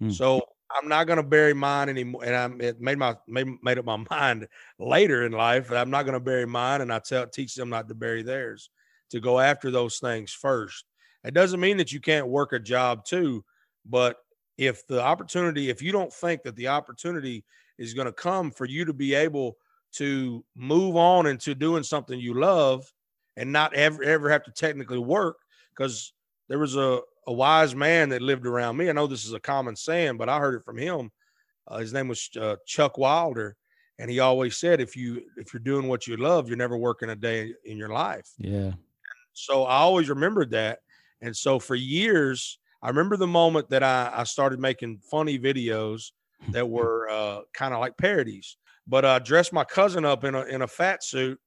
Hmm. 0.00 0.10
So 0.10 0.42
I'm 0.70 0.88
not 0.88 1.06
going 1.06 1.18
to 1.18 1.22
bury 1.22 1.54
mine 1.54 1.88
anymore. 1.88 2.24
And 2.24 2.34
I'm 2.34 2.60
it 2.60 2.80
made 2.80 2.98
my 2.98 3.16
made, 3.28 3.48
made 3.62 3.78
up 3.78 3.84
my 3.84 4.04
mind 4.10 4.48
later 4.78 5.26
in 5.26 5.32
life. 5.32 5.68
that 5.68 5.78
I'm 5.78 5.90
not 5.90 6.04
going 6.04 6.14
to 6.14 6.20
bury 6.20 6.46
mine, 6.46 6.80
and 6.80 6.92
I 6.92 6.98
tell 6.98 7.26
teach 7.26 7.54
them 7.54 7.70
not 7.70 7.88
to 7.88 7.94
bury 7.94 8.22
theirs, 8.22 8.70
to 9.10 9.20
go 9.20 9.38
after 9.38 9.70
those 9.70 9.98
things 9.98 10.32
first. 10.32 10.84
It 11.24 11.34
doesn't 11.34 11.60
mean 11.60 11.76
that 11.78 11.92
you 11.92 12.00
can't 12.00 12.28
work 12.28 12.52
a 12.52 12.58
job 12.58 13.04
too, 13.04 13.44
but 13.84 14.16
if 14.58 14.86
the 14.86 15.02
opportunity, 15.02 15.70
if 15.70 15.82
you 15.82 15.92
don't 15.92 16.12
think 16.12 16.42
that 16.42 16.56
the 16.56 16.68
opportunity 16.68 17.44
is 17.78 17.94
going 17.94 18.06
to 18.06 18.12
come 18.12 18.50
for 18.50 18.64
you 18.64 18.84
to 18.84 18.92
be 18.92 19.14
able 19.14 19.56
to 19.92 20.44
move 20.54 20.96
on 20.96 21.26
into 21.26 21.54
doing 21.54 21.82
something 21.82 22.18
you 22.18 22.34
love 22.34 22.90
and 23.36 23.52
not 23.52 23.74
ever 23.74 24.02
ever 24.02 24.30
have 24.30 24.44
to 24.44 24.50
technically 24.50 24.98
work, 24.98 25.38
because 25.74 26.12
there 26.48 26.58
was 26.58 26.76
a 26.76 27.00
a 27.26 27.32
wise 27.32 27.74
man 27.74 28.08
that 28.10 28.22
lived 28.22 28.46
around 28.46 28.76
me. 28.76 28.88
I 28.88 28.92
know 28.92 29.06
this 29.06 29.24
is 29.24 29.32
a 29.32 29.40
common 29.40 29.74
saying, 29.74 30.16
but 30.16 30.28
I 30.28 30.38
heard 30.38 30.54
it 30.54 30.64
from 30.64 30.78
him. 30.78 31.10
Uh, 31.66 31.78
his 31.78 31.92
name 31.92 32.08
was 32.08 32.30
uh, 32.40 32.56
Chuck 32.66 32.98
Wilder, 32.98 33.56
and 33.98 34.10
he 34.10 34.20
always 34.20 34.56
said, 34.56 34.80
"If 34.80 34.96
you 34.96 35.22
if 35.36 35.52
you're 35.52 35.60
doing 35.60 35.88
what 35.88 36.06
you 36.06 36.16
love, 36.16 36.48
you're 36.48 36.56
never 36.56 36.76
working 36.76 37.10
a 37.10 37.16
day 37.16 37.52
in 37.64 37.76
your 37.76 37.88
life." 37.88 38.28
Yeah. 38.38 38.72
So 39.32 39.64
I 39.64 39.78
always 39.78 40.08
remembered 40.08 40.50
that, 40.52 40.80
and 41.20 41.36
so 41.36 41.58
for 41.58 41.74
years, 41.74 42.58
I 42.82 42.88
remember 42.88 43.16
the 43.16 43.26
moment 43.26 43.68
that 43.70 43.82
I, 43.82 44.12
I 44.14 44.24
started 44.24 44.60
making 44.60 45.00
funny 45.10 45.38
videos 45.38 46.12
that 46.50 46.68
were 46.68 47.08
uh, 47.10 47.40
kind 47.52 47.74
of 47.74 47.80
like 47.80 47.96
parodies. 47.96 48.56
But 48.86 49.04
I 49.04 49.18
dressed 49.18 49.52
my 49.52 49.64
cousin 49.64 50.04
up 50.04 50.24
in 50.24 50.34
a 50.34 50.42
in 50.42 50.62
a 50.62 50.68
fat 50.68 51.02
suit, 51.02 51.40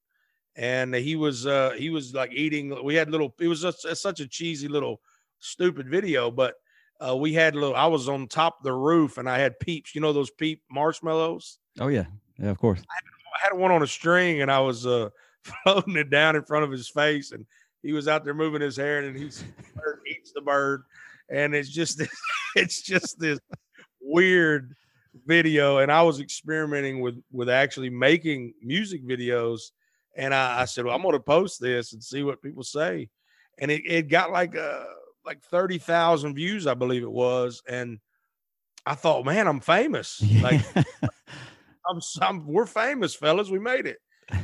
and 0.55 0.93
he 0.93 1.15
was 1.15 1.45
uh, 1.45 1.71
he 1.77 1.89
was 1.89 2.13
like 2.13 2.33
eating. 2.33 2.83
We 2.83 2.95
had 2.95 3.09
little. 3.09 3.33
It 3.39 3.47
was 3.47 3.61
just, 3.61 3.87
such 3.97 4.19
a 4.19 4.27
cheesy 4.27 4.67
little 4.67 4.99
stupid 5.39 5.89
video, 5.89 6.31
but 6.31 6.55
uh, 6.99 7.15
we 7.15 7.33
had 7.33 7.55
little. 7.55 7.75
I 7.75 7.87
was 7.87 8.09
on 8.09 8.27
top 8.27 8.57
of 8.59 8.63
the 8.65 8.73
roof, 8.73 9.17
and 9.17 9.29
I 9.29 9.39
had 9.39 9.57
peeps. 9.59 9.95
You 9.95 10.01
know 10.01 10.11
those 10.11 10.31
peep 10.31 10.63
marshmallows. 10.69 11.59
Oh 11.79 11.87
yeah. 11.87 12.05
Yeah, 12.39 12.49
of 12.49 12.57
course. 12.57 12.81
I 12.89 13.37
had 13.43 13.57
one 13.57 13.71
on 13.71 13.83
a 13.83 13.87
string, 13.87 14.41
and 14.41 14.51
I 14.51 14.59
was 14.59 14.85
uh, 14.85 15.09
floating 15.63 15.97
it 15.97 16.09
down 16.09 16.35
in 16.35 16.43
front 16.43 16.63
of 16.63 16.71
his 16.71 16.89
face, 16.89 17.31
and 17.31 17.45
he 17.83 17.93
was 17.93 18.07
out 18.07 18.23
there 18.23 18.33
moving 18.33 18.61
his 18.61 18.77
hair, 18.77 18.99
and 18.99 19.15
he's 19.15 19.43
bird 19.75 19.99
eats 20.09 20.31
the 20.31 20.41
bird, 20.41 20.83
and 21.29 21.53
it's 21.53 21.69
just 21.69 21.97
this, 21.97 22.09
it's 22.55 22.81
just 22.81 23.19
this 23.19 23.39
weird 24.01 24.75
video, 25.25 25.79
and 25.79 25.91
I 25.91 26.01
was 26.01 26.19
experimenting 26.19 27.01
with 27.01 27.21
with 27.31 27.49
actually 27.49 27.89
making 27.89 28.53
music 28.61 29.05
videos, 29.07 29.71
and 30.15 30.33
I, 30.33 30.61
I 30.61 30.65
said, 30.65 30.85
well, 30.85 30.95
I'm 30.95 31.01
going 31.01 31.13
to 31.13 31.19
post 31.19 31.61
this 31.61 31.93
and 31.93 32.03
see 32.03 32.23
what 32.23 32.41
people 32.41 32.63
say, 32.63 33.09
and 33.59 33.71
it, 33.71 33.81
it 33.85 34.09
got 34.09 34.31
like 34.31 34.55
uh 34.55 34.85
like 35.25 35.41
thirty 35.43 35.77
thousand 35.77 36.35
views, 36.35 36.67
I 36.67 36.73
believe 36.73 37.03
it 37.03 37.11
was, 37.11 37.61
and 37.67 37.99
I 38.85 38.95
thought, 38.95 39.25
man, 39.25 39.47
I'm 39.47 39.59
famous, 39.59 40.23
like 40.41 40.61
I'm, 41.89 41.99
I'm 42.21 42.47
we're 42.47 42.65
famous, 42.65 43.15
fellas, 43.15 43.49
we 43.49 43.59
made 43.59 43.85
it. 43.85 43.97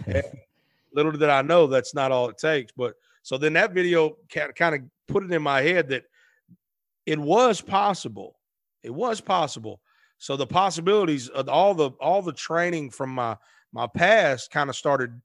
And 0.08 0.24
little 0.96 1.12
did 1.12 1.30
I 1.30 1.42
know 1.42 1.68
that's 1.68 1.94
not 1.94 2.12
all 2.12 2.30
it 2.30 2.38
takes. 2.38 2.72
But 2.76 2.96
so 3.22 3.38
then 3.38 3.54
that 3.54 3.74
video 3.74 4.18
kind 4.30 4.76
of 4.76 4.82
put 5.08 5.24
it 5.24 5.32
in 5.32 5.42
my 5.42 5.62
head 5.62 5.90
that 5.90 6.04
it 7.06 7.20
was 7.20 7.62
possible. 7.62 8.40
It 8.82 8.94
was 8.94 9.22
possible. 9.22 9.82
So 10.18 10.36
the 10.38 10.48
possibilities 10.48 11.30
of 11.30 11.50
all 11.50 11.74
the 11.74 11.92
all 12.00 12.22
the 12.22 12.34
training 12.34 12.92
from 12.92 13.12
my 13.12 13.38
my 13.74 13.88
past 13.88 14.52
kind 14.52 14.70
of 14.70 14.76
started 14.76 15.22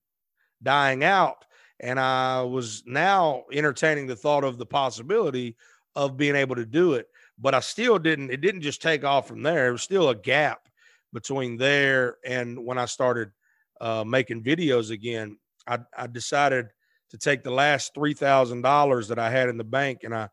dying 0.63 1.05
out, 1.05 1.45
and 1.79 1.99
I 1.99 2.43
was 2.43 2.83
now 2.87 3.45
entertaining 3.53 4.07
the 4.07 4.17
thought 4.17 4.45
of 4.45 4.59
the 4.59 4.67
possibility 4.67 5.57
of 5.97 6.17
being 6.17 6.37
able 6.37 6.57
to 6.57 6.67
do 6.67 6.95
it. 6.95 7.07
But 7.39 7.55
I 7.55 7.61
still 7.61 7.99
didn't. 7.99 8.31
It 8.31 8.41
didn't 8.41 8.63
just 8.63 8.83
take 8.83 9.05
off 9.05 9.29
from 9.29 9.43
there. 9.43 9.69
It 9.69 9.73
was 9.73 9.83
still 9.83 10.11
a 10.11 10.15
gap 10.15 10.69
between 11.13 11.57
there 11.57 12.19
and 12.25 12.65
when 12.65 12.79
I 12.79 12.85
started 12.85 13.33
uh, 13.81 14.05
making 14.07 14.43
videos 14.43 14.91
again, 14.91 15.39
I, 15.67 15.79
I 15.97 16.07
decided 16.07 16.69
to 17.11 17.19
take 17.19 17.43
the 17.43 17.51
last 17.51 17.93
three 17.95 18.15
thousand 18.15 18.63
dollars 18.63 19.09
that 19.09 19.19
I 19.19 19.31
had 19.31 19.49
in 19.49 19.57
the 19.57 19.65
bank, 19.65 20.01
and 20.05 20.15
I 20.15 20.29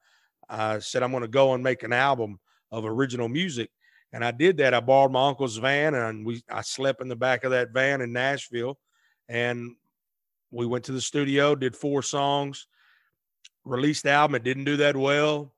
I 0.50 0.80
said 0.80 1.04
I'm 1.04 1.12
going 1.12 1.22
to 1.22 1.28
go 1.28 1.54
and 1.54 1.64
make 1.64 1.84
an 1.84 1.94
album 1.94 2.40
of 2.72 2.86
original 2.86 3.30
music. 3.30 3.72
And 4.14 4.24
I 4.24 4.32
did 4.32 4.58
that. 4.58 4.74
I 4.74 4.80
borrowed 4.80 5.12
my 5.12 5.28
uncle's 5.28 5.58
van, 5.58 5.94
and 5.94 6.26
we 6.26 6.42
I 6.50 6.62
slept 6.62 7.02
in 7.02 7.08
the 7.08 7.16
back 7.16 7.44
of 7.44 7.52
that 7.52 7.72
van 7.72 8.02
in 8.02 8.14
Nashville, 8.14 8.78
and 9.28 9.76
we 10.52 10.66
went 10.66 10.86
to 10.86 10.94
the 10.94 11.02
studio, 11.02 11.56
did 11.56 11.76
four 11.76 12.02
songs, 12.02 12.68
released 13.66 14.04
the 14.04 14.12
album. 14.12 14.36
It 14.36 14.44
didn't 14.44 14.64
do 14.64 14.78
that 14.78 14.96
well, 14.96 15.54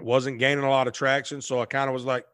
wasn't 0.00 0.38
gaining 0.38 0.64
a 0.64 0.70
lot 0.70 0.86
of 0.86 0.92
traction. 0.92 1.40
So 1.40 1.60
I 1.60 1.66
kind 1.66 1.88
of 1.88 1.94
was 1.94 2.04
like, 2.04 2.24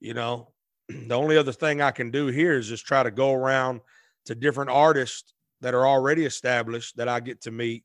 you 0.00 0.14
know, 0.14 0.52
the 0.88 1.14
only 1.14 1.36
other 1.36 1.52
thing 1.52 1.82
I 1.82 1.90
can 1.90 2.10
do 2.10 2.26
here 2.28 2.56
is 2.56 2.68
just 2.68 2.86
try 2.86 3.02
to 3.02 3.10
go 3.10 3.32
around 3.32 3.80
to 4.26 4.34
different 4.34 4.70
artists 4.70 5.32
that 5.60 5.74
are 5.74 5.86
already 5.86 6.24
established 6.24 6.96
that 6.96 7.08
I 7.08 7.20
get 7.20 7.42
to 7.42 7.50
meet 7.50 7.84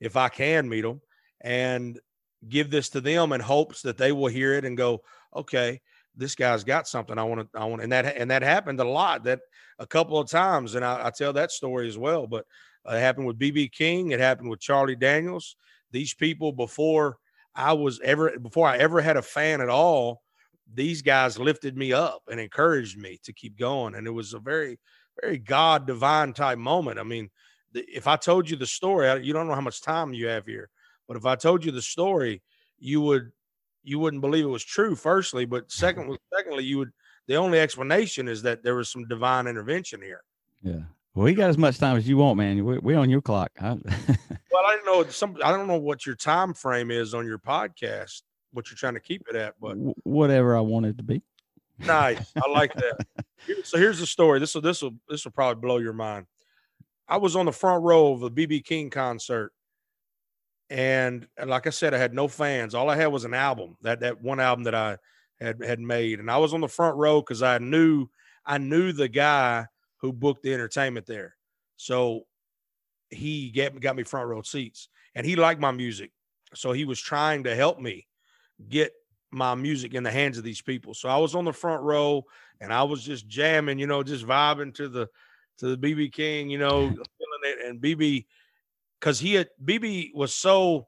if 0.00 0.16
I 0.16 0.28
can 0.28 0.68
meet 0.68 0.80
them 0.80 1.00
and 1.40 2.00
give 2.48 2.70
this 2.70 2.88
to 2.90 3.00
them 3.00 3.32
in 3.32 3.40
hopes 3.40 3.82
that 3.82 3.98
they 3.98 4.10
will 4.10 4.26
hear 4.26 4.54
it 4.54 4.64
and 4.64 4.76
go, 4.76 5.02
okay, 5.34 5.80
this 6.16 6.34
guy's 6.34 6.64
got 6.64 6.86
something 6.86 7.18
I 7.18 7.24
want 7.24 7.52
to, 7.52 7.58
I 7.58 7.64
want, 7.64 7.82
and 7.82 7.92
that, 7.92 8.16
and 8.16 8.30
that 8.30 8.42
happened 8.42 8.80
a 8.80 8.84
lot 8.84 9.24
that 9.24 9.40
a 9.78 9.86
couple 9.86 10.18
of 10.18 10.28
times. 10.28 10.74
And 10.74 10.84
I, 10.84 11.06
I 11.06 11.10
tell 11.10 11.32
that 11.32 11.50
story 11.50 11.88
as 11.88 11.98
well, 11.98 12.26
but 12.26 12.44
uh, 12.88 12.94
it 12.94 13.00
happened 13.00 13.26
with 13.26 13.38
BB 13.38 13.72
King. 13.72 14.10
It 14.10 14.20
happened 14.20 14.50
with 14.50 14.60
Charlie 14.60 14.96
Daniels. 14.96 15.56
These 15.90 16.14
people 16.14 16.52
before 16.52 17.18
I 17.54 17.72
was 17.72 18.00
ever, 18.00 18.38
before 18.38 18.68
I 18.68 18.78
ever 18.78 19.00
had 19.00 19.16
a 19.16 19.22
fan 19.22 19.60
at 19.60 19.68
all, 19.68 20.22
these 20.72 21.02
guys 21.02 21.38
lifted 21.38 21.76
me 21.76 21.92
up 21.92 22.22
and 22.30 22.40
encouraged 22.40 22.98
me 22.98 23.18
to 23.24 23.32
keep 23.32 23.58
going. 23.58 23.94
And 23.94 24.06
it 24.06 24.10
was 24.10 24.34
a 24.34 24.38
very, 24.38 24.78
very 25.20 25.38
God 25.38 25.86
divine 25.86 26.32
type 26.32 26.58
moment. 26.58 26.98
I 26.98 27.02
mean, 27.02 27.30
the, 27.72 27.84
if 27.88 28.06
I 28.06 28.16
told 28.16 28.48
you 28.48 28.56
the 28.56 28.66
story, 28.66 29.22
you 29.22 29.32
don't 29.32 29.46
know 29.46 29.54
how 29.54 29.60
much 29.60 29.82
time 29.82 30.14
you 30.14 30.28
have 30.28 30.46
here, 30.46 30.70
but 31.08 31.16
if 31.16 31.26
I 31.26 31.36
told 31.36 31.64
you 31.64 31.72
the 31.72 31.82
story, 31.82 32.42
you 32.78 33.00
would 33.02 33.32
you 33.82 33.98
wouldn't 33.98 34.20
believe 34.20 34.44
it 34.44 34.48
was 34.48 34.64
true. 34.64 34.94
Firstly, 34.94 35.44
but 35.44 35.70
second, 35.70 36.16
secondly, 36.34 36.64
you 36.64 36.78
would. 36.78 36.92
The 37.28 37.36
only 37.36 37.60
explanation 37.60 38.26
is 38.26 38.42
that 38.42 38.64
there 38.64 38.74
was 38.74 38.90
some 38.90 39.06
divine 39.06 39.46
intervention 39.46 40.02
here. 40.02 40.22
Yeah. 40.62 40.80
Well, 41.14 41.28
you 41.28 41.36
got 41.36 41.50
as 41.50 41.58
much 41.58 41.78
time 41.78 41.96
as 41.96 42.08
you 42.08 42.16
want, 42.16 42.38
man. 42.38 42.64
We're, 42.64 42.80
we 42.80 42.94
on 42.94 43.10
your 43.10 43.20
clock. 43.20 43.52
well, 43.60 43.78
I 43.84 44.76
don't 44.76 44.86
know. 44.86 45.08
Some 45.10 45.36
I 45.44 45.52
don't 45.52 45.66
know 45.66 45.78
what 45.78 46.06
your 46.06 46.16
time 46.16 46.54
frame 46.54 46.90
is 46.90 47.14
on 47.14 47.26
your 47.26 47.38
podcast. 47.38 48.22
What 48.52 48.70
you're 48.70 48.76
trying 48.76 48.94
to 48.94 49.00
keep 49.00 49.26
it 49.30 49.36
at, 49.36 49.54
but 49.60 49.76
whatever 50.04 50.56
I 50.56 50.60
want 50.60 50.86
it 50.86 50.96
to 50.98 51.04
be. 51.04 51.22
Nice. 51.78 52.32
I 52.36 52.50
like 52.50 52.74
that. 52.74 53.06
so 53.64 53.78
here's 53.78 53.98
the 53.98 54.06
story. 54.06 54.38
This 54.38 54.54
will 54.54 54.62
this 54.62 54.82
will 54.82 54.94
this 55.08 55.24
will 55.24 55.32
probably 55.32 55.60
blow 55.60 55.78
your 55.78 55.92
mind. 55.92 56.26
I 57.08 57.18
was 57.18 57.36
on 57.36 57.46
the 57.46 57.52
front 57.52 57.82
row 57.82 58.12
of 58.12 58.22
a 58.22 58.30
BB 58.30 58.64
King 58.64 58.90
concert. 58.90 59.52
And, 60.72 61.26
like 61.44 61.66
I 61.66 61.70
said, 61.70 61.92
I 61.92 61.98
had 61.98 62.14
no 62.14 62.28
fans. 62.28 62.74
All 62.74 62.88
I 62.88 62.96
had 62.96 63.08
was 63.08 63.26
an 63.26 63.34
album, 63.34 63.76
that 63.82 64.00
that 64.00 64.22
one 64.22 64.40
album 64.40 64.64
that 64.64 64.74
I 64.74 64.96
had 65.38 65.62
had 65.62 65.80
made. 65.80 66.18
And 66.18 66.30
I 66.30 66.38
was 66.38 66.54
on 66.54 66.62
the 66.62 66.68
front 66.68 66.96
row 66.96 67.20
because 67.20 67.42
I 67.42 67.58
knew 67.58 68.08
I 68.46 68.56
knew 68.56 68.92
the 68.92 69.08
guy 69.08 69.66
who 69.98 70.14
booked 70.14 70.42
the 70.42 70.54
entertainment 70.54 71.04
there. 71.04 71.36
So 71.76 72.22
he 73.10 73.50
get, 73.50 73.78
got 73.80 73.96
me 73.96 74.02
front 74.02 74.28
row 74.28 74.40
seats 74.40 74.88
and 75.14 75.26
he 75.26 75.36
liked 75.36 75.60
my 75.60 75.72
music. 75.72 76.10
So 76.54 76.72
he 76.72 76.86
was 76.86 76.98
trying 76.98 77.44
to 77.44 77.54
help 77.54 77.78
me 77.78 78.06
get 78.66 78.92
my 79.30 79.54
music 79.54 79.92
in 79.92 80.02
the 80.02 80.10
hands 80.10 80.38
of 80.38 80.44
these 80.44 80.62
people. 80.62 80.94
So 80.94 81.10
I 81.10 81.18
was 81.18 81.34
on 81.34 81.44
the 81.44 81.52
front 81.52 81.82
row 81.82 82.24
and 82.62 82.72
I 82.72 82.82
was 82.82 83.04
just 83.04 83.28
jamming, 83.28 83.78
you 83.78 83.86
know, 83.86 84.02
just 84.02 84.26
vibing 84.26 84.74
to 84.76 84.88
the 84.88 85.06
to 85.58 85.76
the 85.76 85.76
BB 85.76 86.12
King, 86.12 86.48
you 86.48 86.58
know, 86.58 86.80
feeling 86.88 87.04
it. 87.44 87.66
And 87.66 87.80
BB, 87.80 88.24
because 89.02 89.18
he 89.18 89.34
had 89.34 89.48
BB 89.64 90.14
was 90.14 90.32
so 90.32 90.86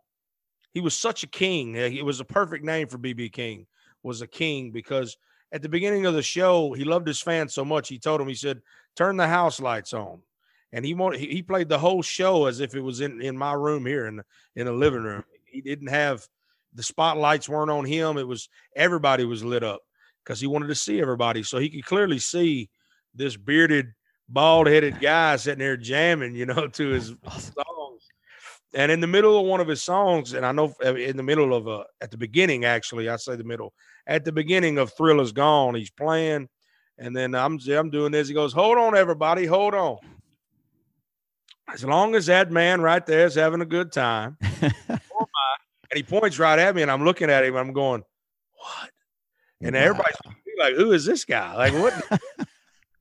he 0.72 0.80
was 0.80 0.96
such 0.96 1.24
a 1.24 1.28
king. 1.28 1.74
It 1.74 2.04
was 2.04 2.20
a 2.20 2.24
perfect 2.24 2.64
name 2.64 2.86
for 2.86 2.98
BB 2.98 3.32
King. 3.32 3.66
Was 4.02 4.22
a 4.22 4.26
king 4.26 4.70
because 4.70 5.16
at 5.50 5.62
the 5.62 5.68
beginning 5.68 6.04
of 6.04 6.14
the 6.14 6.22
show, 6.22 6.72
he 6.72 6.84
loved 6.84 7.06
his 7.06 7.20
fans 7.20 7.54
so 7.54 7.64
much. 7.64 7.88
He 7.88 7.98
told 7.98 8.20
him, 8.20 8.28
he 8.28 8.34
said, 8.34 8.60
"Turn 8.96 9.16
the 9.16 9.26
house 9.26 9.60
lights 9.60 9.94
on," 9.94 10.20
and 10.72 10.84
he 10.84 10.94
wanted 10.94 11.20
he, 11.20 11.42
played 11.42 11.68
the 11.68 11.78
whole 11.78 12.02
show 12.02 12.46
as 12.46 12.60
if 12.60 12.74
it 12.74 12.82
was 12.82 13.00
in 13.00 13.20
in 13.20 13.36
my 13.36 13.54
room 13.54 13.86
here 13.86 14.06
in 14.06 14.22
in 14.56 14.66
the 14.66 14.72
living 14.72 15.02
room. 15.02 15.24
He 15.46 15.60
didn't 15.60 15.88
have 15.88 16.26
the 16.74 16.82
spotlights 16.82 17.48
weren't 17.48 17.70
on 17.70 17.84
him. 17.84 18.18
It 18.18 18.28
was 18.28 18.48
everybody 18.76 19.24
was 19.24 19.42
lit 19.42 19.64
up 19.64 19.80
because 20.22 20.40
he 20.40 20.46
wanted 20.46 20.68
to 20.68 20.74
see 20.74 21.00
everybody. 21.00 21.42
So 21.42 21.58
he 21.58 21.70
could 21.70 21.86
clearly 21.86 22.18
see 22.18 22.68
this 23.14 23.36
bearded, 23.36 23.94
bald 24.28 24.66
headed 24.66 25.00
guy 25.00 25.36
sitting 25.36 25.60
there 25.60 25.76
jamming, 25.78 26.34
you 26.34 26.46
know, 26.46 26.66
to 26.72 26.88
his 26.90 27.14
songs. 27.28 27.83
And 28.74 28.90
in 28.90 29.00
the 29.00 29.06
middle 29.06 29.38
of 29.38 29.46
one 29.46 29.60
of 29.60 29.68
his 29.68 29.82
songs, 29.82 30.32
and 30.32 30.44
I 30.44 30.52
know 30.52 30.74
uh, 30.84 30.94
in 30.94 31.16
the 31.16 31.22
middle 31.22 31.54
of 31.54 31.68
uh, 31.68 31.84
at 32.00 32.10
the 32.10 32.16
beginning, 32.16 32.64
actually, 32.64 33.08
I 33.08 33.16
say 33.16 33.36
the 33.36 33.44
middle, 33.44 33.72
at 34.06 34.24
the 34.24 34.32
beginning 34.32 34.78
of 34.78 34.92
Thrill 34.92 35.24
Gone, 35.30 35.74
he's 35.74 35.90
playing. 35.90 36.48
And 36.98 37.16
then 37.16 37.34
I'm, 37.34 37.58
I'm 37.68 37.90
doing 37.90 38.12
this. 38.12 38.28
He 38.28 38.34
goes, 38.34 38.52
Hold 38.52 38.78
on, 38.78 38.96
everybody, 38.96 39.46
hold 39.46 39.74
on. 39.74 39.98
As 41.72 41.84
long 41.84 42.14
as 42.14 42.26
that 42.26 42.50
man 42.52 42.80
right 42.80 43.04
there 43.04 43.26
is 43.26 43.34
having 43.34 43.62
a 43.62 43.66
good 43.66 43.90
time, 43.90 44.36
and 44.60 45.00
he 45.94 46.02
points 46.02 46.38
right 46.38 46.58
at 46.58 46.74
me, 46.74 46.82
and 46.82 46.90
I'm 46.90 47.04
looking 47.04 47.30
at 47.30 47.44
him. 47.44 47.56
I'm 47.56 47.72
going, 47.72 48.02
"What?" 48.52 48.90
And 49.62 49.74
wow. 49.74 49.80
everybody's 49.80 50.16
like, 50.58 50.74
"Who 50.74 50.92
is 50.92 51.06
this 51.06 51.24
guy? 51.24 51.54
Like, 51.56 51.72
what? 51.72 52.20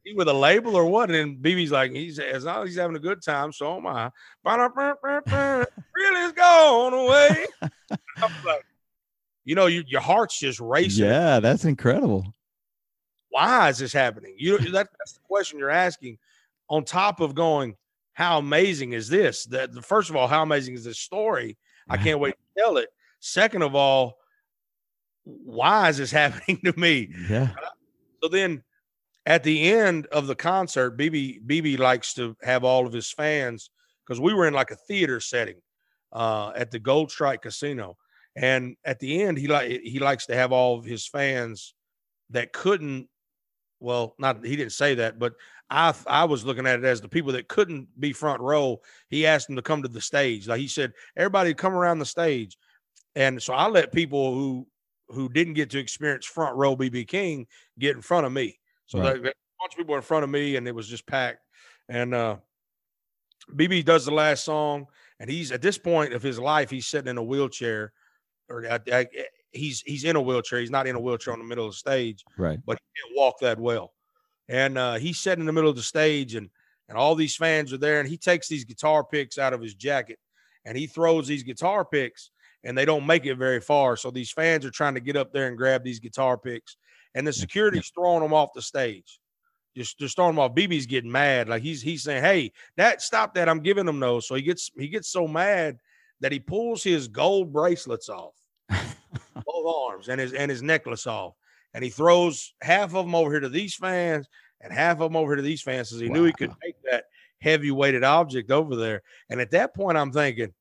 he 0.03 0.13
with 0.13 0.27
a 0.27 0.33
label 0.33 0.75
or 0.75 0.85
what?" 0.85 1.09
And 1.09 1.15
then 1.15 1.37
BB's 1.41 1.71
like, 1.71 1.91
"He's 1.91 2.19
as 2.19 2.45
long 2.45 2.63
as 2.63 2.69
he's 2.69 2.77
having 2.77 2.95
a 2.95 2.99
good 2.99 3.21
time, 3.21 3.51
so 3.51 3.77
am 3.77 3.87
I." 3.87 4.11
Really 5.95 6.21
is 6.25 6.31
gone 6.33 6.93
away. 6.93 7.45
like, 8.45 8.65
you 9.45 9.55
know, 9.55 9.67
you, 9.67 9.83
your 9.87 10.01
heart's 10.01 10.39
just 10.39 10.59
racing. 10.59 11.05
Yeah, 11.05 11.39
that's 11.39 11.65
incredible. 11.65 12.33
Why 13.29 13.69
is 13.69 13.79
this 13.79 13.93
happening? 13.93 14.35
You 14.37 14.57
that, 14.57 14.89
that's 14.97 15.13
the 15.13 15.21
question 15.23 15.59
you're 15.59 15.69
asking. 15.69 16.17
On 16.69 16.83
top 16.83 17.19
of 17.19 17.35
going, 17.35 17.75
how 18.13 18.37
amazing 18.37 18.93
is 18.93 19.09
this? 19.09 19.45
That 19.45 19.73
the 19.73 19.81
first 19.81 20.09
of 20.09 20.15
all, 20.15 20.27
how 20.27 20.43
amazing 20.43 20.75
is 20.75 20.83
this 20.83 20.99
story? 20.99 21.57
I 21.89 21.97
can't 21.97 22.19
wait 22.19 22.35
to 22.35 22.61
tell 22.61 22.77
it. 22.77 22.89
Second 23.19 23.63
of 23.63 23.75
all, 23.75 24.17
why 25.23 25.89
is 25.89 25.97
this 25.97 26.11
happening 26.21 26.59
to 26.63 26.73
me? 26.79 27.09
Yeah. 27.29 27.49
So 28.21 28.29
then 28.29 28.63
at 29.25 29.43
the 29.43 29.71
end 29.71 30.07
of 30.07 30.27
the 30.27 30.35
concert, 30.35 30.97
BB 30.97 31.45
BB 31.45 31.79
likes 31.79 32.13
to 32.15 32.35
have 32.41 32.63
all 32.63 32.85
of 32.85 32.93
his 32.93 33.11
fans 33.11 33.69
because 34.05 34.19
we 34.19 34.33
were 34.33 34.47
in 34.47 34.53
like 34.53 34.71
a 34.71 34.75
theater 34.75 35.19
setting 35.19 35.61
uh, 36.11 36.51
at 36.55 36.71
the 36.71 36.79
Gold 36.79 37.11
Strike 37.11 37.41
Casino. 37.41 37.97
And 38.35 38.75
at 38.83 38.99
the 38.99 39.21
end, 39.21 39.37
he 39.37 39.47
like 39.47 39.81
he 39.83 39.99
likes 39.99 40.25
to 40.25 40.35
have 40.35 40.51
all 40.51 40.77
of 40.77 40.85
his 40.85 41.07
fans 41.07 41.73
that 42.31 42.51
couldn't 42.51 43.07
well, 43.79 44.15
not 44.17 44.45
he 44.45 44.55
didn't 44.55 44.71
say 44.71 44.95
that, 44.95 45.19
but 45.19 45.33
I 45.69 45.93
I 46.07 46.23
was 46.25 46.45
looking 46.45 46.65
at 46.65 46.79
it 46.79 46.85
as 46.85 47.01
the 47.01 47.09
people 47.09 47.33
that 47.33 47.47
couldn't 47.47 47.87
be 47.99 48.13
front 48.13 48.41
row. 48.41 48.81
He 49.09 49.27
asked 49.27 49.47
them 49.47 49.55
to 49.55 49.61
come 49.61 49.83
to 49.83 49.89
the 49.89 50.01
stage. 50.01 50.47
Like 50.47 50.59
he 50.59 50.67
said, 50.67 50.93
everybody 51.15 51.53
come 51.53 51.73
around 51.73 51.99
the 51.99 52.05
stage, 52.05 52.57
and 53.15 53.41
so 53.41 53.53
I 53.53 53.67
let 53.67 53.93
people 53.93 54.33
who 54.33 54.67
who 55.09 55.29
didn't 55.29 55.53
get 55.53 55.69
to 55.71 55.79
experience 55.79 56.25
front 56.25 56.55
row 56.55 56.75
BB 56.75 57.07
King 57.07 57.45
get 57.77 57.95
in 57.95 58.01
front 58.01 58.25
of 58.25 58.31
me. 58.31 58.57
So 58.85 58.99
right. 58.99 59.15
a 59.15 59.21
bunch 59.21 59.33
of 59.71 59.77
people 59.77 59.95
in 59.95 60.01
front 60.01 60.23
of 60.23 60.29
me, 60.29 60.55
and 60.55 60.67
it 60.67 60.75
was 60.75 60.87
just 60.87 61.07
packed. 61.07 61.39
And 61.89 62.13
uh, 62.13 62.37
BB 63.51 63.85
does 63.85 64.05
the 64.05 64.11
last 64.11 64.43
song, 64.43 64.87
and 65.19 65.29
he's 65.29 65.51
at 65.51 65.61
this 65.61 65.77
point 65.77 66.13
of 66.13 66.21
his 66.21 66.39
life, 66.39 66.69
he's 66.69 66.87
sitting 66.87 67.09
in 67.09 67.17
a 67.17 67.23
wheelchair, 67.23 67.93
or 68.49 68.65
I, 68.69 68.79
I, 68.91 69.07
he's 69.51 69.81
he's 69.81 70.03
in 70.03 70.15
a 70.15 70.21
wheelchair. 70.21 70.59
He's 70.59 70.71
not 70.71 70.87
in 70.87 70.95
a 70.95 70.99
wheelchair 70.99 71.33
on 71.33 71.39
the 71.39 71.45
middle 71.45 71.65
of 71.65 71.71
the 71.71 71.77
stage, 71.77 72.23
right? 72.37 72.59
But 72.65 72.77
he 72.77 73.01
can't 73.01 73.17
walk 73.17 73.39
that 73.41 73.59
well. 73.59 73.93
And 74.49 74.77
uh, 74.77 74.95
he's 74.95 75.19
sitting 75.19 75.41
in 75.41 75.45
the 75.45 75.53
middle 75.53 75.69
of 75.69 75.75
the 75.75 75.81
stage, 75.81 76.35
and 76.35 76.49
and 76.89 76.97
all 76.97 77.15
these 77.15 77.35
fans 77.35 77.71
are 77.73 77.77
there, 77.77 77.99
and 77.99 78.09
he 78.09 78.17
takes 78.17 78.47
these 78.47 78.65
guitar 78.65 79.03
picks 79.03 79.37
out 79.37 79.53
of 79.53 79.61
his 79.61 79.75
jacket, 79.75 80.19
and 80.65 80.77
he 80.77 80.87
throws 80.87 81.27
these 81.27 81.43
guitar 81.43 81.85
picks, 81.85 82.31
and 82.63 82.77
they 82.77 82.85
don't 82.85 83.05
make 83.05 83.25
it 83.25 83.35
very 83.35 83.61
far. 83.61 83.95
So 83.95 84.11
these 84.11 84.31
fans 84.31 84.65
are 84.65 84.71
trying 84.71 84.95
to 84.95 84.99
get 84.99 85.15
up 85.15 85.31
there 85.31 85.47
and 85.47 85.57
grab 85.57 85.83
these 85.83 85.99
guitar 85.99 86.37
picks, 86.37 86.77
and 87.15 87.25
the 87.25 87.33
security's 87.33 87.91
throwing 87.93 88.21
them 88.21 88.33
off 88.33 88.49
the 88.53 88.61
stage. 88.61 89.19
Just, 89.75 89.97
just 89.97 90.15
throwing 90.15 90.35
them 90.35 90.39
off. 90.39 90.55
BB's 90.55 90.85
getting 90.85 91.11
mad. 91.11 91.49
Like 91.49 91.63
he's 91.63 91.81
he's 91.81 92.03
saying, 92.03 92.23
Hey, 92.23 92.51
that 92.77 93.01
stop 93.01 93.33
that. 93.33 93.49
I'm 93.49 93.61
giving 93.61 93.85
them 93.85 93.99
those. 93.99 94.27
So 94.27 94.35
he 94.35 94.41
gets 94.41 94.71
he 94.77 94.87
gets 94.87 95.09
so 95.09 95.27
mad 95.27 95.77
that 96.19 96.31
he 96.31 96.39
pulls 96.39 96.83
his 96.83 97.07
gold 97.07 97.51
bracelets 97.51 98.07
off 98.07 98.33
both 98.69 99.75
arms 99.91 100.09
and 100.09 100.21
his 100.21 100.33
and 100.33 100.51
his 100.51 100.61
necklace 100.61 101.07
off, 101.07 101.33
and 101.73 101.83
he 101.83 101.89
throws 101.89 102.53
half 102.61 102.93
of 102.93 103.05
them 103.05 103.15
over 103.15 103.31
here 103.31 103.39
to 103.39 103.49
these 103.49 103.75
fans 103.75 104.27
and 104.61 104.71
half 104.71 104.93
of 105.01 105.11
them 105.11 105.15
over 105.15 105.31
here 105.31 105.37
to 105.37 105.41
these 105.41 105.61
fans 105.61 105.89
because 105.89 106.01
he 106.01 106.07
wow. 106.07 106.15
knew 106.15 106.23
he 106.25 106.33
could 106.33 106.53
take 106.63 106.75
that 106.89 107.05
heavy 107.39 107.71
weighted 107.71 108.03
object 108.03 108.49
over 108.49 108.75
there. 108.75 109.01
And 109.29 109.41
at 109.41 109.51
that 109.51 109.75
point, 109.75 109.97
I'm 109.97 110.11
thinking, 110.11 110.53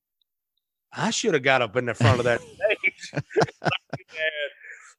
I 0.91 1.09
should 1.09 1.33
have 1.33 1.43
got 1.43 1.61
up 1.61 1.75
in 1.77 1.85
the 1.85 1.93
front 1.93 2.19
of 2.19 2.25
that 2.25 2.41
stage. 2.41 3.13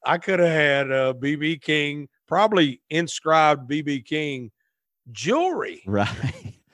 I 0.06 0.18
could 0.18 0.40
have 0.40 0.48
had 0.48 0.92
uh, 0.92 1.14
BB 1.14 1.62
King 1.62 2.08
probably 2.26 2.80
inscribed 2.90 3.70
BB 3.70 4.04
King 4.04 4.50
jewelry. 5.12 5.82
Right. 5.86 6.08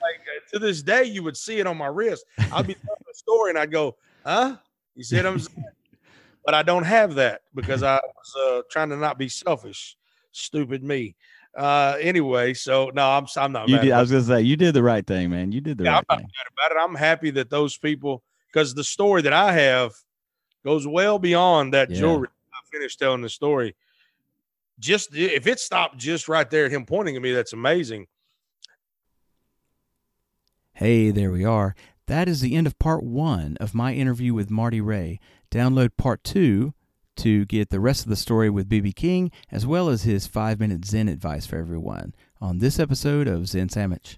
Like 0.01 0.21
uh, 0.21 0.49
to 0.53 0.59
this 0.59 0.81
day, 0.81 1.03
you 1.03 1.21
would 1.23 1.37
see 1.37 1.59
it 1.59 1.67
on 1.67 1.77
my 1.77 1.85
wrist. 1.87 2.25
I'd 2.39 2.65
be 2.67 2.73
telling 2.85 3.05
a 3.11 3.13
story 3.15 3.51
and 3.51 3.59
I'd 3.59 3.71
go, 3.71 3.95
huh? 4.25 4.55
You 4.95 5.03
see 5.03 5.17
what 5.17 5.27
I'm 5.27 5.39
saying? 5.39 5.65
but 6.43 6.55
I 6.55 6.63
don't 6.63 6.83
have 6.83 7.15
that 7.15 7.41
because 7.53 7.83
I 7.83 7.99
was 8.03 8.35
uh, 8.35 8.61
trying 8.71 8.89
to 8.89 8.97
not 8.97 9.17
be 9.17 9.29
selfish. 9.29 9.95
Stupid 10.31 10.83
me. 10.83 11.15
Uh, 11.55 11.97
anyway, 11.99 12.53
so 12.53 12.91
no, 12.93 13.07
I'm 13.09 13.27
I'm 13.37 13.51
not. 13.51 13.67
You 13.67 13.75
mad 13.75 13.81
did. 13.83 13.91
I 13.91 14.01
was 14.01 14.11
gonna 14.11 14.23
say 14.23 14.41
you 14.41 14.55
did 14.55 14.73
the 14.73 14.81
right 14.83 15.05
thing, 15.05 15.29
man. 15.29 15.51
You 15.51 15.61
did 15.61 15.77
the 15.77 15.83
yeah, 15.83 15.91
I'm 15.91 15.95
right 15.97 16.05
not 16.09 16.17
thing. 16.19 16.29
about 16.57 16.77
it. 16.77 16.79
I'm 16.81 16.95
happy 16.95 17.29
that 17.31 17.49
those 17.49 17.77
people, 17.77 18.23
because 18.47 18.73
the 18.73 18.83
story 18.83 19.21
that 19.23 19.33
I 19.33 19.51
have 19.51 19.91
goes 20.63 20.87
well 20.87 21.19
beyond 21.19 21.73
that 21.73 21.91
Yeah. 21.91 21.99
jewelry. 21.99 22.29
I 22.71 22.77
finished 22.77 22.99
telling 22.99 23.21
the 23.21 23.29
story. 23.29 23.75
Just 24.79 25.15
if 25.15 25.47
it 25.47 25.59
stopped 25.59 25.97
just 25.97 26.27
right 26.27 26.49
there 26.49 26.65
at 26.65 26.71
him 26.71 26.85
pointing 26.85 27.15
at 27.15 27.21
me, 27.21 27.33
that's 27.33 27.53
amazing. 27.53 28.07
Hey, 30.73 31.11
there 31.11 31.31
we 31.31 31.45
are. 31.45 31.75
That 32.07 32.27
is 32.27 32.41
the 32.41 32.55
end 32.55 32.67
of 32.67 32.79
part 32.79 33.03
one 33.03 33.57
of 33.59 33.75
my 33.75 33.93
interview 33.93 34.33
with 34.33 34.49
Marty 34.49 34.81
Ray. 34.81 35.19
Download 35.51 35.91
part 35.97 36.23
two 36.23 36.73
to 37.17 37.45
get 37.45 37.69
the 37.69 37.79
rest 37.79 38.03
of 38.03 38.09
the 38.09 38.15
story 38.15 38.49
with 38.49 38.69
BB 38.69 38.95
King, 38.95 39.31
as 39.51 39.67
well 39.67 39.89
as 39.89 40.03
his 40.03 40.25
five 40.25 40.59
minute 40.59 40.85
Zen 40.85 41.07
advice 41.07 41.45
for 41.45 41.57
everyone 41.57 42.15
on 42.39 42.57
this 42.57 42.79
episode 42.79 43.27
of 43.27 43.47
Zen 43.47 43.69
Sandwich. 43.69 44.17